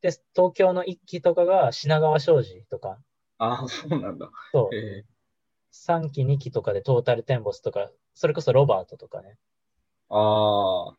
[0.00, 2.98] で、東京の一期とかが品川庄司とか、
[3.38, 4.30] あ、そうなんだ。
[4.52, 5.04] そう、え
[5.72, 9.36] 3期2期とかでトータルテンボスとか、それこそロバートとかね。
[10.10, 10.96] ー、あ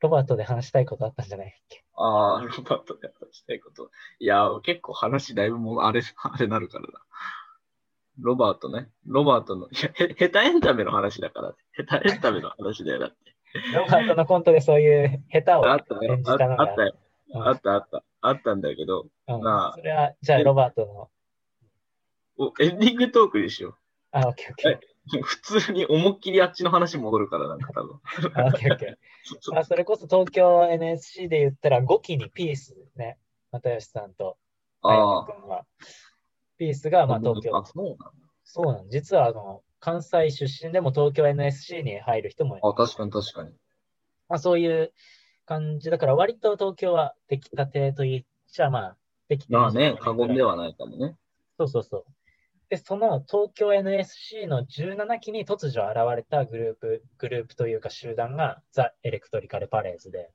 [0.00, 1.84] ロバートで話したいことあったんじゃないっけ？
[2.00, 3.90] あ、ああ、ロバートで話したいこと。
[4.18, 7.00] いや、結構話だいぶもう、あれ、あれなるからな。
[8.18, 8.88] ロバートね。
[9.06, 11.54] ロバートの、いや、へ、下手エンタメの話だから。
[11.76, 13.16] 下手エンタメの話だよ、だって。
[13.74, 16.22] ロバートのコントでそういう下手を演。
[16.22, 16.94] じあたのがあったよ。
[16.94, 18.02] うんあったあった。
[18.22, 21.10] あったんだけど、うんなあそれは、じゃあロバート
[22.38, 23.78] の、おエンディングトークにしよ
[24.10, 24.89] あ、オッケーオッケー。
[25.06, 25.22] う。
[25.22, 28.00] 普通に思いっきりあっちの話戻るから、なんか多分。
[29.56, 33.18] あ、それこそ東京 NSC で言ったら5期にピースね。
[33.52, 34.36] 又吉さんと
[34.82, 35.26] ああ。
[35.26, 35.66] 君は。
[36.58, 37.64] ピースが、まあ東京あ、。
[37.64, 38.12] そうなんだ。
[38.44, 38.88] そうなの。
[38.88, 43.50] 実は、あの、関西出身でも東京 NSC に入る人もいるあ、確かに確かに。
[44.28, 44.92] まあそういう
[45.46, 48.96] 感じだから、割と東京は出来たてと言っちゃ、まあ、
[49.28, 51.16] できてまあね、過過言ではないかもね。
[51.56, 52.04] そうそうそう。
[52.70, 60.30] で、その東京 NSC の17期に突如現れたグループ、グループというか集団がザ・エレクトリカル・パレーズで。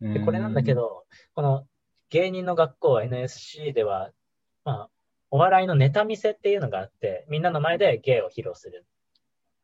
[0.00, 1.64] で、これなんだけど、この
[2.10, 4.10] 芸人の学校 NSC では、
[4.64, 4.90] まあ、
[5.30, 8.84] お笑いのネタ見せっていうのがあって、みんなの前で芸を披露する。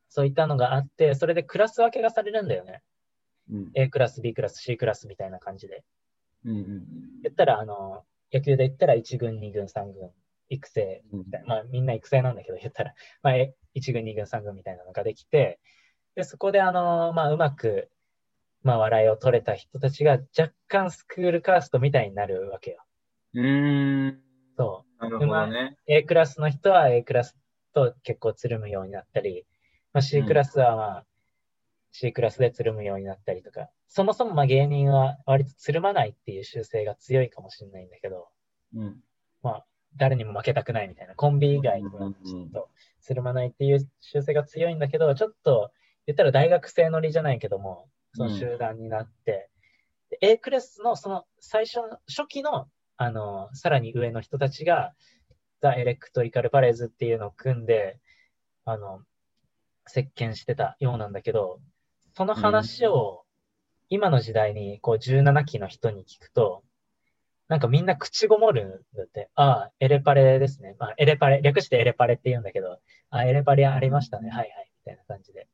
[0.09, 2.83] そういったのがあって、それでクラス分けがされるんだよね。
[3.51, 5.83] うん、うん A クラス、B クラス、C クラスみたいな感じで。
[6.45, 6.87] うんうん
[7.25, 10.11] 言ったら、あの、野球で言ったら1軍、2軍、3軍、
[10.55, 15.61] 育成うんみたいな、まあみんな育成なんだけど、言ったら、まあえ1軍、2軍、3軍みたいなのができて、
[16.15, 17.91] で、そこであの、まあうまく、
[18.63, 22.85] まあ笑いを取れた人たちが若干スクールカーストみたいになるわけよ。
[23.35, 24.21] うーん。
[24.57, 25.77] そなるほどね。
[25.87, 25.93] う。
[25.93, 27.37] A クラスの人は A クラス
[27.75, 29.45] と結構つるむようになったり、
[29.93, 31.07] まあ C クラスはまあ、
[31.93, 38.29] C クラスでつるむようになったりとか、そもそもまあ芸人は割とつるまないっていう習性が強いかもしれないんだけど、
[38.75, 39.01] うん。
[39.97, 42.69] 誰にも負けたくないみたいな、コンビ以外にはちょっと
[43.01, 45.71] つるまないっていう習性が強いんだけど、ちょっと
[46.07, 49.51] 言ったら大学生乗りじゃないけども、その集団になって、
[50.11, 54.93] で A クラスのその最初の、初期の、あの、さらに上の人たちが、
[55.61, 57.99] ザ・エレクトリカル・パレーズっていうのを組んで、
[58.65, 59.03] あの、
[59.87, 61.61] 席巻してたようなんだけど、
[62.17, 63.25] その話を
[63.89, 66.63] 今の時代にこう17期の人に聞くと、
[67.55, 70.75] なんかみんな口ごもるんだって、ああ、エレパレですね。
[70.81, 72.81] まあ、エレパレ、略してエレパレって言うんだけど、
[73.11, 74.29] ああ、エレパレありましたね。
[74.29, 75.47] はいはい、みたいな感じで。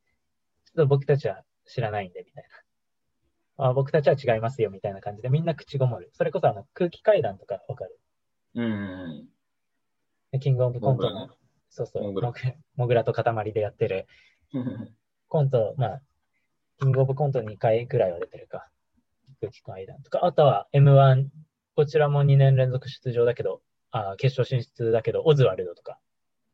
[0.64, 2.44] ちょっと僕たちは知らないんで、みたい
[3.58, 3.66] な。
[3.66, 6.08] あ僕たちは違いますよ、みたいな感じで、みんな口ごもる。
[6.14, 7.98] それこそあの空気階段とかわかる？
[8.54, 9.28] うん。
[10.32, 11.28] でキングオブコントの、
[11.68, 12.02] そうそう、
[12.76, 14.06] モグラと塊でやってる
[14.54, 14.94] うん
[15.28, 16.02] コント、まあ、
[16.78, 18.70] キングオブコント2回ぐらいは出てるか。
[19.40, 21.28] 空気階段とか、あとは M1、
[21.76, 23.62] こちらも2年連続出場だけど、
[23.92, 25.98] あ決勝進出だけど、オズワルドとか。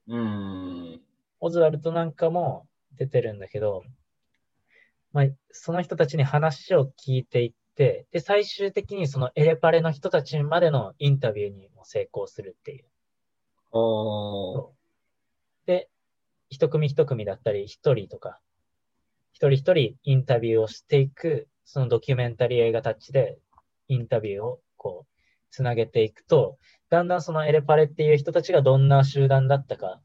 [0.09, 1.01] うん。
[1.41, 3.83] オズワルドなんかも出てるんだけど、
[5.13, 12.85] まあ、その人たちに話を聞いていって、で、最終的にそのエレパレの人たちまでのインタビューにも成功するっていう。
[13.73, 14.71] おー。
[15.67, 15.89] で、
[16.49, 18.41] 一組一組だったり、一人とか、
[19.33, 23.39] 一人一人インタビューをしていく、そのドキュメンタリー映画タッチで
[23.89, 26.59] インタビューをこう、つなげていくと、
[26.89, 30.01] だんだんそのエレパレっていう人たちがどんな集団だったか、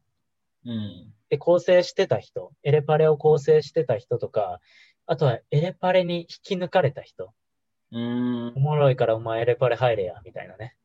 [0.66, 1.14] うん。
[1.30, 4.60] で、構成してた人、エレパレを構成してた人とか、
[5.06, 7.34] あとはエレパレに引き抜かれた人、
[7.92, 8.60] うーんお。
[8.60, 10.76] もろいからお前エレパレ入れや、みたいなね。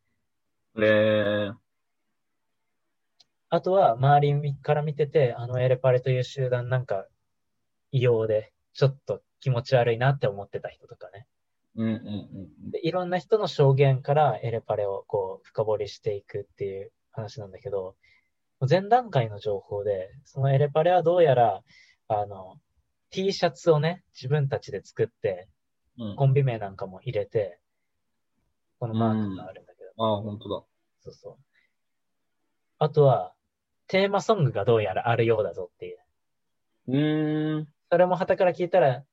[0.77, 1.55] えー。
[3.49, 7.07] あとは周りから見てて、あのエレパレという集団なんか
[7.93, 11.27] 異様で、ちょっと気持ち悪いなって思ってた人とかね。
[11.77, 17.97] うんうんうんで、いろんな人の証言からエレパレをこう深掘りしていくっていう話なんだけど、
[18.69, 21.63] 前段階の情報で、そのエレパレはどうやら、
[22.09, 22.59] あの、
[23.11, 25.49] T シャツをね、自分たちで作って、
[25.99, 26.11] うん。
[26.11, 27.59] うん、コンビ名なんかも入れて、
[28.79, 30.65] このマークがあるんだけど、ああ、本当だ。
[31.01, 31.37] そうそう。
[32.79, 33.33] あとは、
[33.89, 35.99] テーマソングがどうやらあるようだぞっていう。
[36.89, 37.69] うーん。
[37.91, 39.05] それも旗から聞いたら、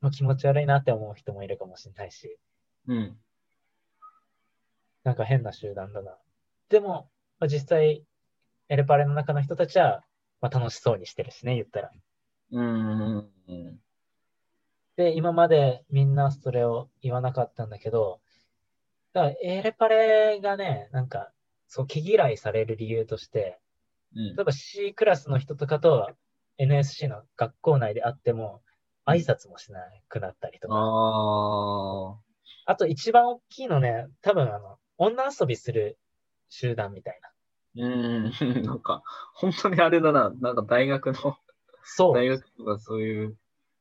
[0.00, 2.38] まあ、気持ち悪いなって思う人もいるかもしれないし、
[2.86, 3.16] うん。
[5.04, 6.16] なんか変な集団だな。
[6.68, 8.04] でも、まあ、実際、
[8.68, 10.04] エレパレの中の人たちは、
[10.40, 11.90] まあ、楽しそうにしてるしね、言ったら。
[12.52, 13.30] うーん。
[13.48, 13.80] うん。
[14.96, 18.20] で、今までみんなそれを言わなかったんだけど、
[19.12, 21.32] だからエレパレがね、なんか、
[21.68, 23.58] そう、毛嫌いされる理由として、
[24.14, 26.10] うん例えば C クラスの人とかと
[26.58, 28.60] NSC の学校内であっても、
[29.06, 30.74] 挨拶もしなくなったりとか。
[30.74, 32.18] ああ。
[32.66, 35.98] あと一番大きいのね、多分あの、女遊びする
[36.48, 37.30] 集団みたいな。
[37.86, 38.62] うーん。
[38.64, 39.02] なんか、
[39.34, 40.30] 本当にあれだな。
[40.40, 41.36] なんか大学の、
[41.82, 42.14] そう。
[42.14, 43.36] 大学とかそういう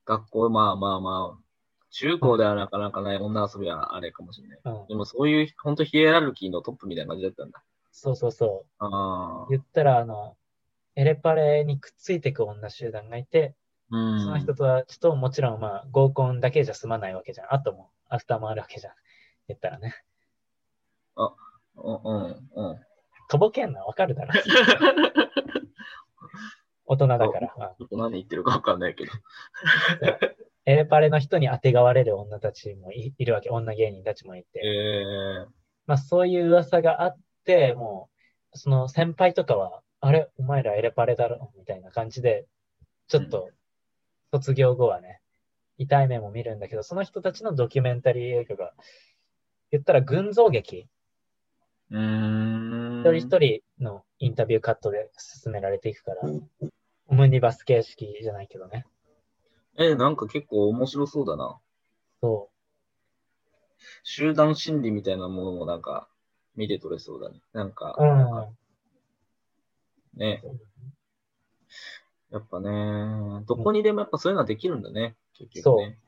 [0.05, 1.43] 学校、まあまあまあ、
[1.91, 4.59] 中高ではなかなかない女遊びはあれかもしれない。
[4.63, 7.63] うん、でもそういう、本当ヒエラルキーのトップみたいな感じだったんだ。
[7.91, 9.49] そうそうそああう。。
[9.49, 10.37] 言ったら、あの、
[10.95, 13.53] エレパレにくっついていく女集団がいて、うん。
[13.91, 17.53] その人たちともちろんまあ合コンだけじゃ済まないわけじゃん。
[17.53, 18.93] あともアフターもあるわけじゃん。
[19.47, 19.95] 言ったらね。
[21.15, 21.29] うん、
[21.75, 22.79] うん、うん。
[23.29, 24.33] とぼけんなわかるだろ。
[26.85, 27.53] 大人だから。
[27.57, 29.11] まあちょっと何言ってるかわかんないけど。
[30.65, 33.49] エレパレの人にあてがわれる女たちもいいるわけ。
[33.49, 34.59] 女芸人たちもいて。
[34.63, 35.45] え
[35.87, 38.09] まあそういう噂があって、も
[38.53, 42.45] う、その先輩とかは、あれ、お前らエレパレだろみたいな感じで、
[43.07, 43.49] ちょっと、
[44.31, 45.21] 卒業後はね、
[45.77, 48.73] 痛い目も見るんだけど、その人たちのドキュメンタリー映画が、
[49.71, 51.95] 言ったら群像劇、ー。
[51.95, 53.01] うーん。
[53.01, 56.21] 一人一人のインタビューカットで進められていくから、
[57.07, 58.85] オムニバス形式じゃないけどね。
[59.77, 61.57] え、なんか結構面白そうだな。
[62.21, 62.49] そ
[64.03, 66.09] 集団心理みたいなものもなんか
[66.55, 67.39] 見て取れそうだね。
[67.53, 68.05] なんかう。、う
[70.17, 70.19] ん。
[70.19, 70.43] ね。
[72.31, 75.15] やっぱね、どこにでもやっぱそういうのはできるんだね。
[75.33, 75.99] 結局ね。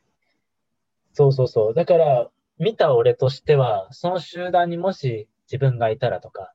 [1.13, 1.74] そうそうそう。
[1.74, 6.53] だから、見た俺としては、その集団にもし自分がいたらとか、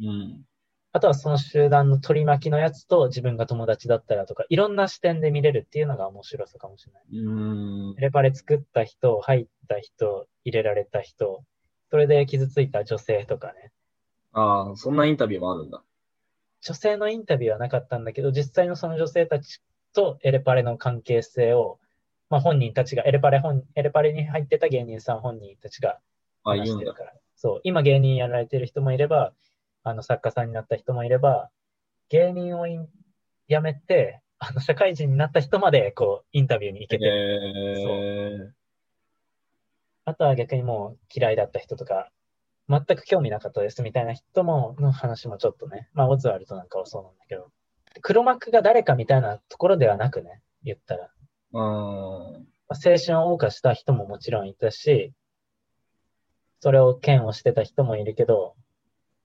[0.00, 0.44] うん。
[0.92, 7.02] あとはその集団の取り巻きのやつと自分が友達だったらとか、いろんな視点で見れるっていうのが面白さかもしれない。
[7.12, 7.98] うーん。
[7.98, 11.44] エレパレ作った人、入った人、入れられた人、
[11.90, 13.72] それで傷ついた女性とかね。
[14.32, 15.82] ああ、そんなインタビューもあるんだ。
[16.64, 19.60] 女性のインタビューはなかったんだけど、実際のその女性たち
[19.92, 21.78] とエレパレの関係性を、
[22.30, 26.00] まあ本人たちが、エレパレ本、エレパレに入ってた芸人さん本人たちが。
[26.42, 27.12] 話してるから。
[27.36, 29.34] そう、今芸人やられてる人もいれば、
[29.82, 31.50] あの作家さんになった人もいれば、
[32.08, 38.50] 芸人を辞めて、あの社会人になった人までこうインタビューに行けてる。
[38.50, 38.52] え
[40.06, 42.10] あとは逆にもう嫌いだった人とか、
[42.68, 47.50] 全く興味なかったですみたいな人も、の話もちょっとね、まあオズワルドなんかはそうなんだけど、
[48.00, 51.58] 黒幕が誰かみたいなところではなくね、言ったら、ー。
[51.58, 52.46] うん。
[52.68, 55.12] まあ青春を謳歌した人ももちろんいたし、
[56.60, 58.54] それを嫌悪してた人もいるけど、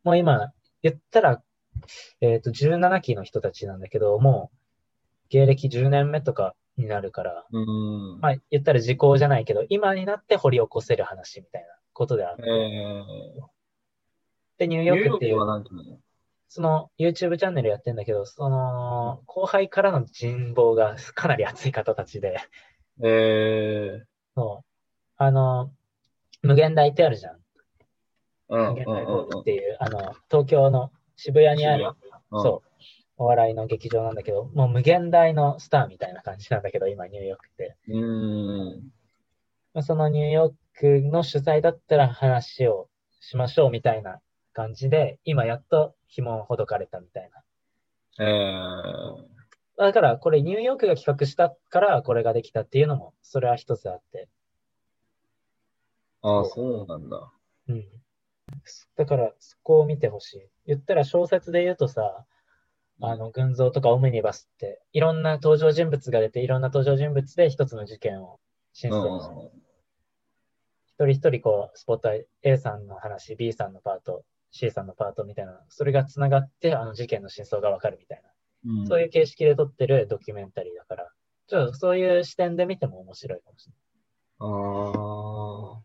[0.03, 1.41] もう今、言ったら、
[2.19, 4.57] えっ、と、17期の人たちなんだけど、もう、
[5.29, 8.19] 芸歴10年目とかになるから、うーん。
[8.19, 12.47] まあ、言ったら時効じゃないけど、今になって掘り起こせる話みたいなことであって、え
[14.57, 14.85] で、ニューー。
[14.85, 15.99] ヨークっていう
[16.47, 22.37] その YouTube チャンネルやってんだけど、その、後輩からの人望がかなり熱い方たちで、
[23.03, 24.01] え
[24.35, 24.65] そう。
[25.17, 25.71] あの、
[26.41, 27.35] 無限大ってあるじゃん。
[27.35, 27.37] ー。
[28.49, 28.67] うん。
[28.69, 28.97] 無限うん。
[28.97, 31.91] うん大ホールっていう、あの、東京の渋谷にある、
[32.31, 32.41] うん。
[32.41, 32.69] そう、
[33.17, 37.75] お笑いの劇場なんだけど、もう無限大のスターみたいな感じなんだけど、今ニューヨークって。
[37.89, 37.99] う。
[37.99, 38.91] ん。
[39.73, 42.87] まあそのニューヨークの取材だったら話を
[43.19, 44.21] しましょうみたいな
[44.53, 47.29] 感じで、今やっと紐をほどかれたみたい
[48.17, 48.25] な。
[48.25, 49.39] えー。
[49.77, 54.29] だから、これニューヨークが企画したからこれができたっていうのも、それは一つあって。
[56.21, 57.31] ああ、そうなんだ。
[57.67, 57.85] うん。
[58.95, 60.49] だから、そこを見てほしい。
[60.65, 62.25] 言ったら小説で言うとさ、
[63.01, 68.39] あの、群像とかオムニバスって、いろんな登場人物が出て、いろんな登場人物で一つの事件を
[68.73, 69.51] 真うん相を
[70.99, 72.09] 一人一人こう、スポット
[72.43, 78.29] A さんの話、B さんのパート、C さんのパートみたいな、それが繋がって、あの事件の真相がわかるみたいな、
[78.81, 81.09] うんそういう形式で撮ってるドキュメンタリーだから、
[81.47, 83.81] ちょっとそういう視点で見ても面白いかもしれない。
[84.41, 85.81] あ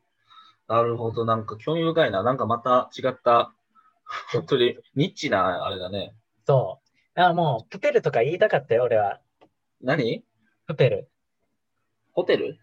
[0.68, 1.24] あ、なるほど。
[1.24, 2.24] なんか興味深いな。
[2.24, 3.54] なんかまた違った、
[4.32, 6.16] 本当にニッチなあれだね。
[6.44, 6.80] そ
[7.16, 7.20] う。
[7.20, 9.20] あ、もう、プペルとか言いたかったよ、俺は。
[9.80, 10.24] 何？
[10.66, 11.08] プペル。
[12.12, 12.58] ホテル？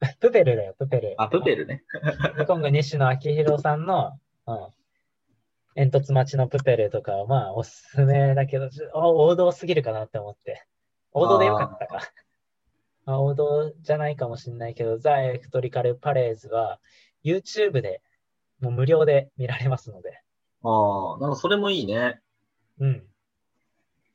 [0.20, 1.14] プペルだよ、プペル。
[1.18, 1.82] あ、プペルね。
[2.46, 4.68] 今後、西野昭弘さんの、うん、
[5.74, 10.66] 煙突町のプペルとかは、まあ、おすすめだけど、王道すぎるかなって思って。
[11.12, 12.00] 王道でよかったか。
[13.04, 16.80] まあ、王道じゃないかもしれないけど、ザ・エレクトリカル・パレーズは、
[17.24, 18.02] YouTube で、
[18.60, 20.20] もう無料で見られますので。
[20.62, 22.20] ああ、なんかそれもいいね。
[22.80, 23.06] うん。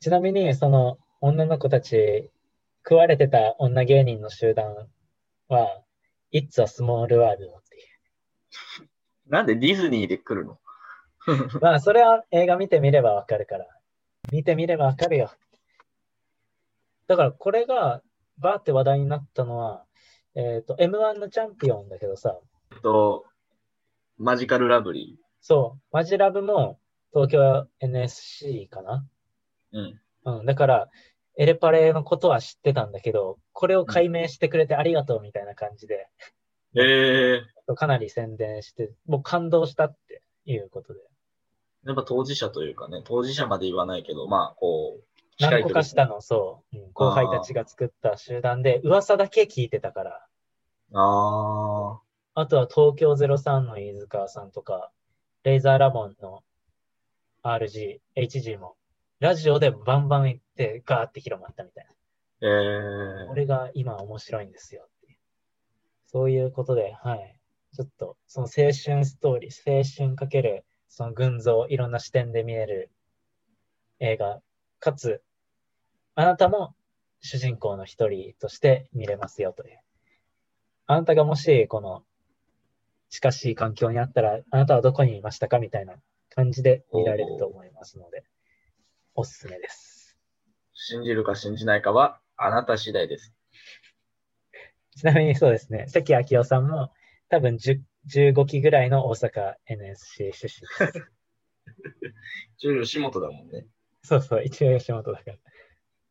[0.00, 2.30] ちなみに、その、女の子たち、
[2.86, 4.86] 食われてた女芸人の集団
[5.48, 5.82] は、
[6.32, 8.88] It's a Small World っていう。
[9.26, 10.58] なんでディズニーで来るの？
[11.60, 13.66] まあ、それは映画見てみればわかるから。
[14.30, 15.30] 見てみればわかるよ。
[17.06, 18.02] だから、これが、
[18.38, 19.84] バーって話題になったのは、
[20.34, 22.38] えっと、M1 のチャンピオンだけどさ、
[22.72, 23.26] えっと、
[24.16, 26.80] マジカルラブリそう、マジラブも
[27.12, 29.06] 東京 NSC かな？
[29.72, 29.78] ー。
[29.78, 30.00] うん。
[30.38, 30.90] うん、だから、
[31.36, 36.08] エレパレのことは知ってたんだけど、これを解明してくれてありがとうみたいな感じで、
[36.76, 41.00] ええかなり宣伝して、もう感動したっていうことで。
[41.86, 45.04] やっぱ当事者というかね、当事者まで言わないけど、まあ、こう、
[45.40, 50.26] 何個かししたの、そう、うん後輩たちが作った集団で、噂だけ聞いてたから、
[50.92, 52.00] あ
[52.34, 54.90] あ、あとは東京03の飯塚さんとか、
[55.42, 56.42] レイザーラモンの
[57.42, 58.76] RG、HG も、
[59.24, 62.46] ラジオでバンバン行ってガーって広まったみたいな。
[62.46, 65.18] ええこれが今面白いんですよっていう。
[66.04, 67.40] そういうことで、はい。
[67.74, 72.90] ちょっと、その青春ストーリー、青春かける、その群像、いろんな視点で見える
[73.98, 74.42] 映画、
[74.78, 75.22] かつ、
[76.14, 76.74] あなたも
[77.22, 79.80] 主人公の一人として見れますよという。
[80.84, 82.04] あなたがもし、この、
[83.08, 85.94] 近しい環境にあったら、あなたはどこにいましたかみたいな
[86.28, 88.22] 感じで見られると思いますので、
[89.14, 90.16] おすすめです。
[90.72, 93.32] 信じるか信じないかは、あなた次第です。
[94.96, 96.92] ちなみにそうですね、関明夫さんも
[97.28, 101.10] 多分10 15期ぐらいの大阪 NSC 出身です。
[102.58, 103.66] 一応吉本だもんね。
[104.02, 105.36] そうそう、一応吉本だから。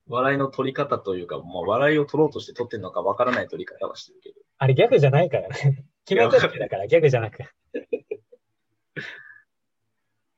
[0.08, 4.36] 笑いの取り方というか、まあ、笑いを取ろうとして取ってるのかわからない取り方はしてるけど。
[4.58, 5.86] あれギャグじゃないからね。
[6.06, 7.44] 決めつけだからギャグじゃなく。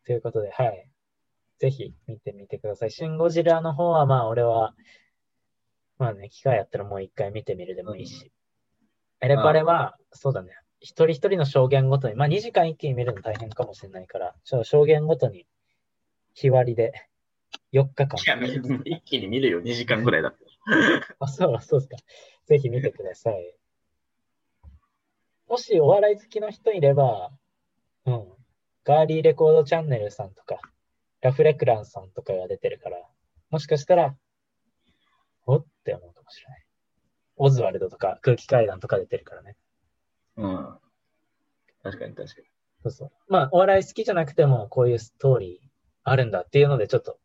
[0.06, 0.88] ということで、はい。
[1.60, 2.92] ぜひ見てみてください。
[2.92, 4.74] シン・ゴジラの方はまあ俺は、
[5.98, 8.32] まあね、機会あったらもう一回見てみるでもいいし。
[9.22, 10.52] エレパレは、そうだね。
[10.80, 15.48] 一人一人の証言ごとに、まあ2時間一気に見るの大変かもしれないから、ちょっと証言ごとに
[16.34, 16.92] 日割りで
[17.74, 18.20] 4日間。
[18.86, 20.46] 一気に見るよ、2時間ぐらいだって。
[21.20, 21.98] あ、そう、そうですか。
[22.46, 23.56] ぜひ見てください。
[25.48, 27.32] もしお笑い好きの人いれば、
[28.06, 28.34] うん。
[28.84, 30.60] ガーリーレコードチャンネルさんとか、
[31.22, 32.98] ラフレクランさんとかが出てるから、
[33.50, 34.16] もしかしたら、
[35.46, 36.66] おって思うかもしれない。
[37.38, 39.56] オズワルドとか空気階段とか出てるからね。
[40.38, 40.78] うん。
[41.84, 42.48] 確かに確かに。
[42.84, 43.12] そうそう。
[43.28, 45.70] まあ、お笑い好きじゃなくても、こういうストーリー
[46.04, 47.20] あるんだっていうので、ちょっと、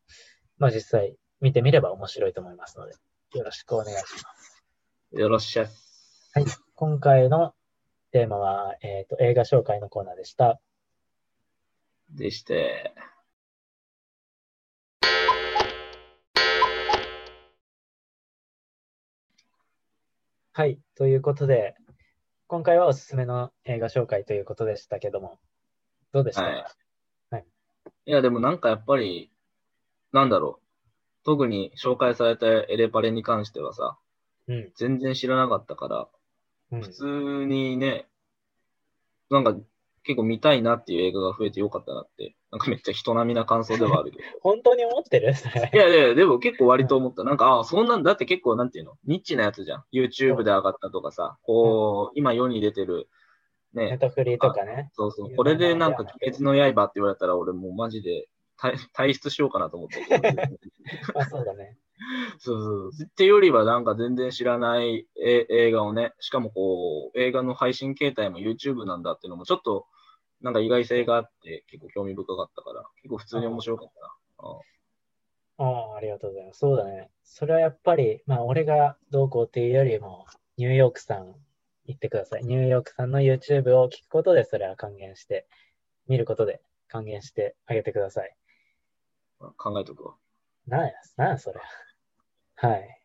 [0.58, 2.94] まあ実際見てみれば面白いと思いますので、
[3.34, 4.64] よろしくお願いします。
[5.12, 6.30] よろしゃす。
[6.34, 6.44] はい。
[6.74, 7.54] 今回の
[8.12, 10.60] テーマは、えっ、と、映画紹介のコーナーでした。
[12.10, 12.94] でして、
[20.60, 20.78] はい。
[20.94, 21.74] ということで、
[22.46, 25.38] 今回はおすすめの映画紹介ということでしたけども、
[26.12, 26.42] どうでした？
[26.42, 26.48] か、
[27.30, 27.46] はい
[28.04, 29.30] いや、でもなんかやっぱり、
[30.12, 31.24] なんだろう。
[31.24, 33.96] 特に紹介されたエレパレに関してはさ、
[34.48, 34.70] うん。
[34.76, 36.08] 全然知らなかったから、
[36.72, 37.06] うん普通
[37.46, 38.06] にね、
[39.30, 39.56] なんか
[40.02, 44.24] 結構見たいなっていう映画が増えてよかったなって、なんかめっちゃ人並みな感想ではあるけど。
[44.40, 45.34] 本当に思ってる？
[45.34, 47.22] それいやいや、でも結構割と思った。
[47.22, 48.94] なんか、ああ、そんなんだって結構なんていうの？
[49.04, 49.84] ニッチなやつじゃん。
[49.92, 53.08] YouTube で上がったとかさ、こう、今世に出てる、
[53.74, 54.90] ね、ネタフリーとかね。
[54.94, 55.36] そうそう。
[55.36, 58.28] これでなんか、鬼滅の刃って言われたら、俺もうマジで
[58.58, 60.04] 退退出しようかなと思って
[61.14, 61.76] あそうだね。
[62.38, 63.04] そうそう。
[63.04, 69.86] っていうよりはなんか全然知らないえ映画をね、しかもこう、映画の配信形態も YouTube なんだっていうのもちょっと
[70.40, 74.60] なんか意外性があって結構興味深かったから、結構普通に面白かったな。
[75.58, 76.60] ああ、ありがとうございます。
[76.60, 77.10] そうだね。
[77.22, 80.24] それはやっぱり、まあ、俺がどうこうっていうよりも、
[80.56, 81.34] ニューヨークさん
[81.84, 82.44] 行ってください。
[82.44, 85.46] ニューヨークさんの YouTube を聞くことで、それは還元して、
[86.08, 88.34] 見ることで還元してあげてください。
[89.58, 90.14] 考えとくわ。
[90.66, 91.60] なんや、なんや、それ。
[92.60, 93.00] はい。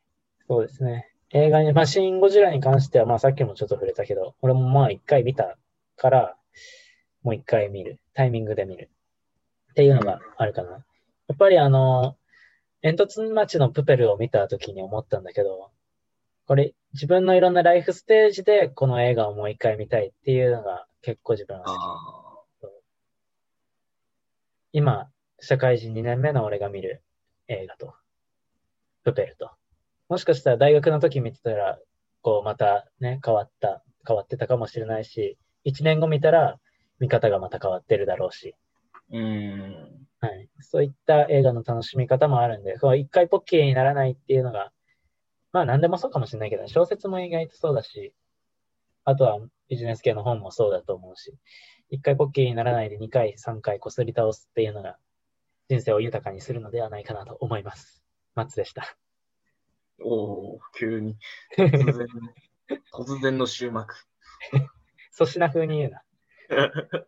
[0.49, 1.09] そうですね。
[1.31, 5.57] 映画に、まあ、シン・ゴジラに関しては、まあ、さっきもちょっと触れたけど、俺もまあ、一回見た
[5.95, 6.35] から、
[7.23, 7.99] もう一回見る。
[8.13, 8.89] タイミングで見る。
[9.71, 10.71] っていうのがあるかな。
[10.71, 10.77] や
[11.33, 12.17] っぱりあの、
[12.81, 15.71] 煙突町のプペルを見た時に思ったんだけど、
[16.47, 21.77] これ、自分のいろんなライフステージでこの映画をもう一回見たいっていうのが結構自分は好き。
[21.77, 22.69] あ
[24.71, 27.01] 今、社会人2年目の俺が見る
[27.47, 27.95] 映画と、
[29.05, 29.51] プペルと。
[30.09, 31.79] もしかしたら大学の時見てたら、
[32.21, 36.59] こうまたね、変わった、変わってたかもしれないし、1年後見たら
[36.99, 38.55] 見方がまた変わってるだろうし、
[38.93, 38.99] あ。
[39.11, 40.07] うーん。
[40.19, 40.49] はい。
[40.61, 44.71] そういった映画の楽しみ方もあるんで、こう一回ポッキーにならないっていうのが、
[45.53, 48.13] まあ何でもそうかもしれないけど、小説も意外とそうだし、
[49.05, 49.39] あとは
[49.69, 51.35] ビジネス系の本もそうだと思うし、
[51.89, 54.97] 一回ポッキーにならないで2回、3回こすり倒すっていうのが
[55.69, 58.04] 人生を豊かにするのではないかなと思います。
[58.35, 58.95] マッツでした。
[60.01, 61.17] おお急に。
[61.57, 62.07] 突然、
[62.93, 63.95] 突然の終幕。
[65.17, 66.01] 粗品風に言うな。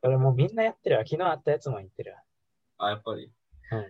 [0.02, 1.04] それもうみんなやってるわ。
[1.06, 2.24] 昨日会ったやつも言ってるわ。
[2.80, 3.32] あ、やっぱり。
[3.72, 3.86] うん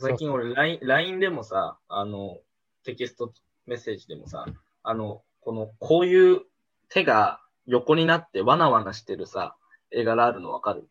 [0.00, 2.38] 最近俺 LINE、LINE でもさ、あの、
[2.84, 3.34] テキスト
[3.66, 4.46] メッセージでもさ、
[4.84, 6.42] あの、この、こういう
[6.88, 9.56] 手が横になってわなわなしてるさ、
[9.90, 10.88] 絵柄あるのわかる？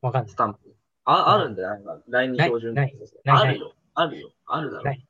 [0.00, 0.34] わかんないス。
[0.34, 0.74] タンプ。
[1.04, 2.02] あ、あるんだよ。
[2.08, 2.96] LINE に標準ない
[3.26, 3.74] あるよ。
[4.00, 4.30] あるよ。
[4.46, 5.06] あるだろない。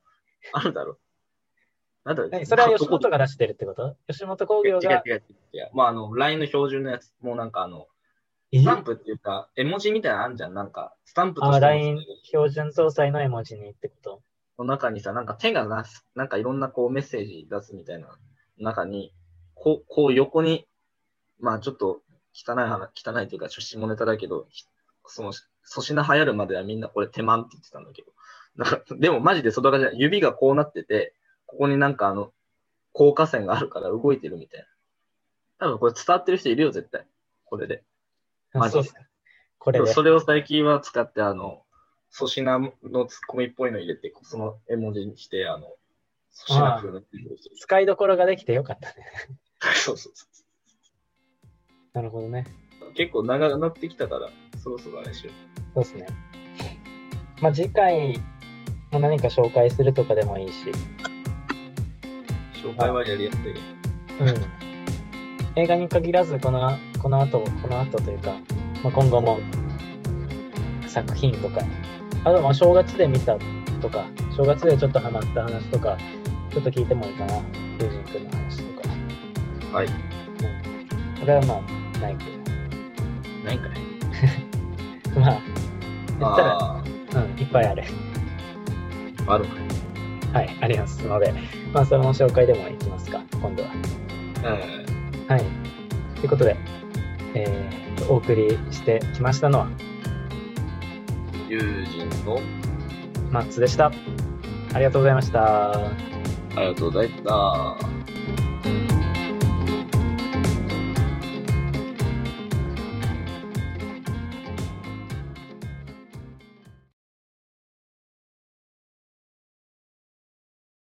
[0.53, 0.97] あるだろ。
[2.05, 2.45] なんだろ何？
[2.45, 3.95] それは吉本が出してるってこと？
[4.07, 4.91] 吉本興業が？
[4.91, 5.23] 違う違う
[5.53, 5.69] 違う。
[5.73, 7.87] まあ、あの、LINE の標準のやつ、もうなんかあの、
[8.51, 8.59] え？
[8.59, 10.53] スタンプっていうか、絵文字みたいなのあるじゃん。
[10.53, 14.21] なんか、スタンプとあ、して LINE 標準搭載の絵文字にってこと？
[14.57, 18.07] の中にさ、なんか手がなす、なんかいろんなこうメッセージ出すみたいな
[18.57, 19.13] 中に、
[19.53, 20.65] こう、こう横に、
[21.39, 22.01] まあちょっと
[22.33, 24.63] 汚い話、汚いというか、ちょっと下ネタだけど、ひ
[25.05, 25.33] その、
[25.69, 28.11] 粗品流行るまではみんなこれ手満って言ってたんだけど。
[28.59, 29.99] なんかでもマジで外側じゃない。
[29.99, 31.13] 指がこうなってて、
[31.45, 32.33] ここになんかあの、
[32.91, 34.67] 効果線があるから動いてるみたいな。
[35.59, 37.05] 多分これ伝わってる人いるよ、絶対。
[37.45, 37.83] これで。
[38.53, 38.93] マジであそ。
[39.59, 39.87] これで。
[39.87, 41.63] それを最近は使って、あの、
[42.13, 45.67] 粗品のツッコミっぽいの入れて、その絵文字にして、あの、
[46.45, 47.01] 粗品風の
[47.61, 48.95] 使いどころができてよかったね。
[49.73, 50.25] そうそうそ
[51.93, 52.45] なるほどね。
[52.91, 52.93] う。
[52.93, 54.29] 結構長くなってきたから、
[54.61, 55.31] そろそろあれしよ
[55.75, 56.07] そうですね。
[57.41, 58.19] まあ、次回
[58.91, 60.73] も何か紹介するとかでもいいし、う。
[62.67, 63.51] 紹介はやりやすい。
[64.19, 64.59] うん。
[65.55, 68.31] 映画に限らず、この、この後、この後というか、
[68.83, 69.39] まあ、今後も
[70.87, 71.61] 作品とか、
[72.23, 73.37] あとまあ正月で見た
[73.81, 75.97] とか、正月でちょっとハマった話とか、
[76.51, 77.35] ちょっと聞いてもいいかな。
[77.79, 79.77] 友人くんの話とか。
[79.77, 79.87] はい。
[79.87, 82.25] これはまあ、ないけ
[83.45, 83.71] ないんかい。
[85.13, 85.21] ど。
[85.21, 85.41] まあ、
[86.19, 86.83] 言ったら、あ
[87.15, 87.83] うん、いっぱいある。
[89.29, 89.59] あ、あるかい。
[90.33, 91.33] はい、ありますので、
[91.73, 93.69] まあ、その紹介でもいきますか、今度は。
[94.43, 94.85] え
[95.27, 95.43] はい。
[96.15, 96.55] ということで、
[97.33, 102.39] えー、お送りしてきましたのは、ー、友人の、
[103.31, 103.91] マッツでした。
[104.73, 105.71] ありがとうございました。
[105.71, 105.91] あ
[106.57, 107.98] りがとうございました。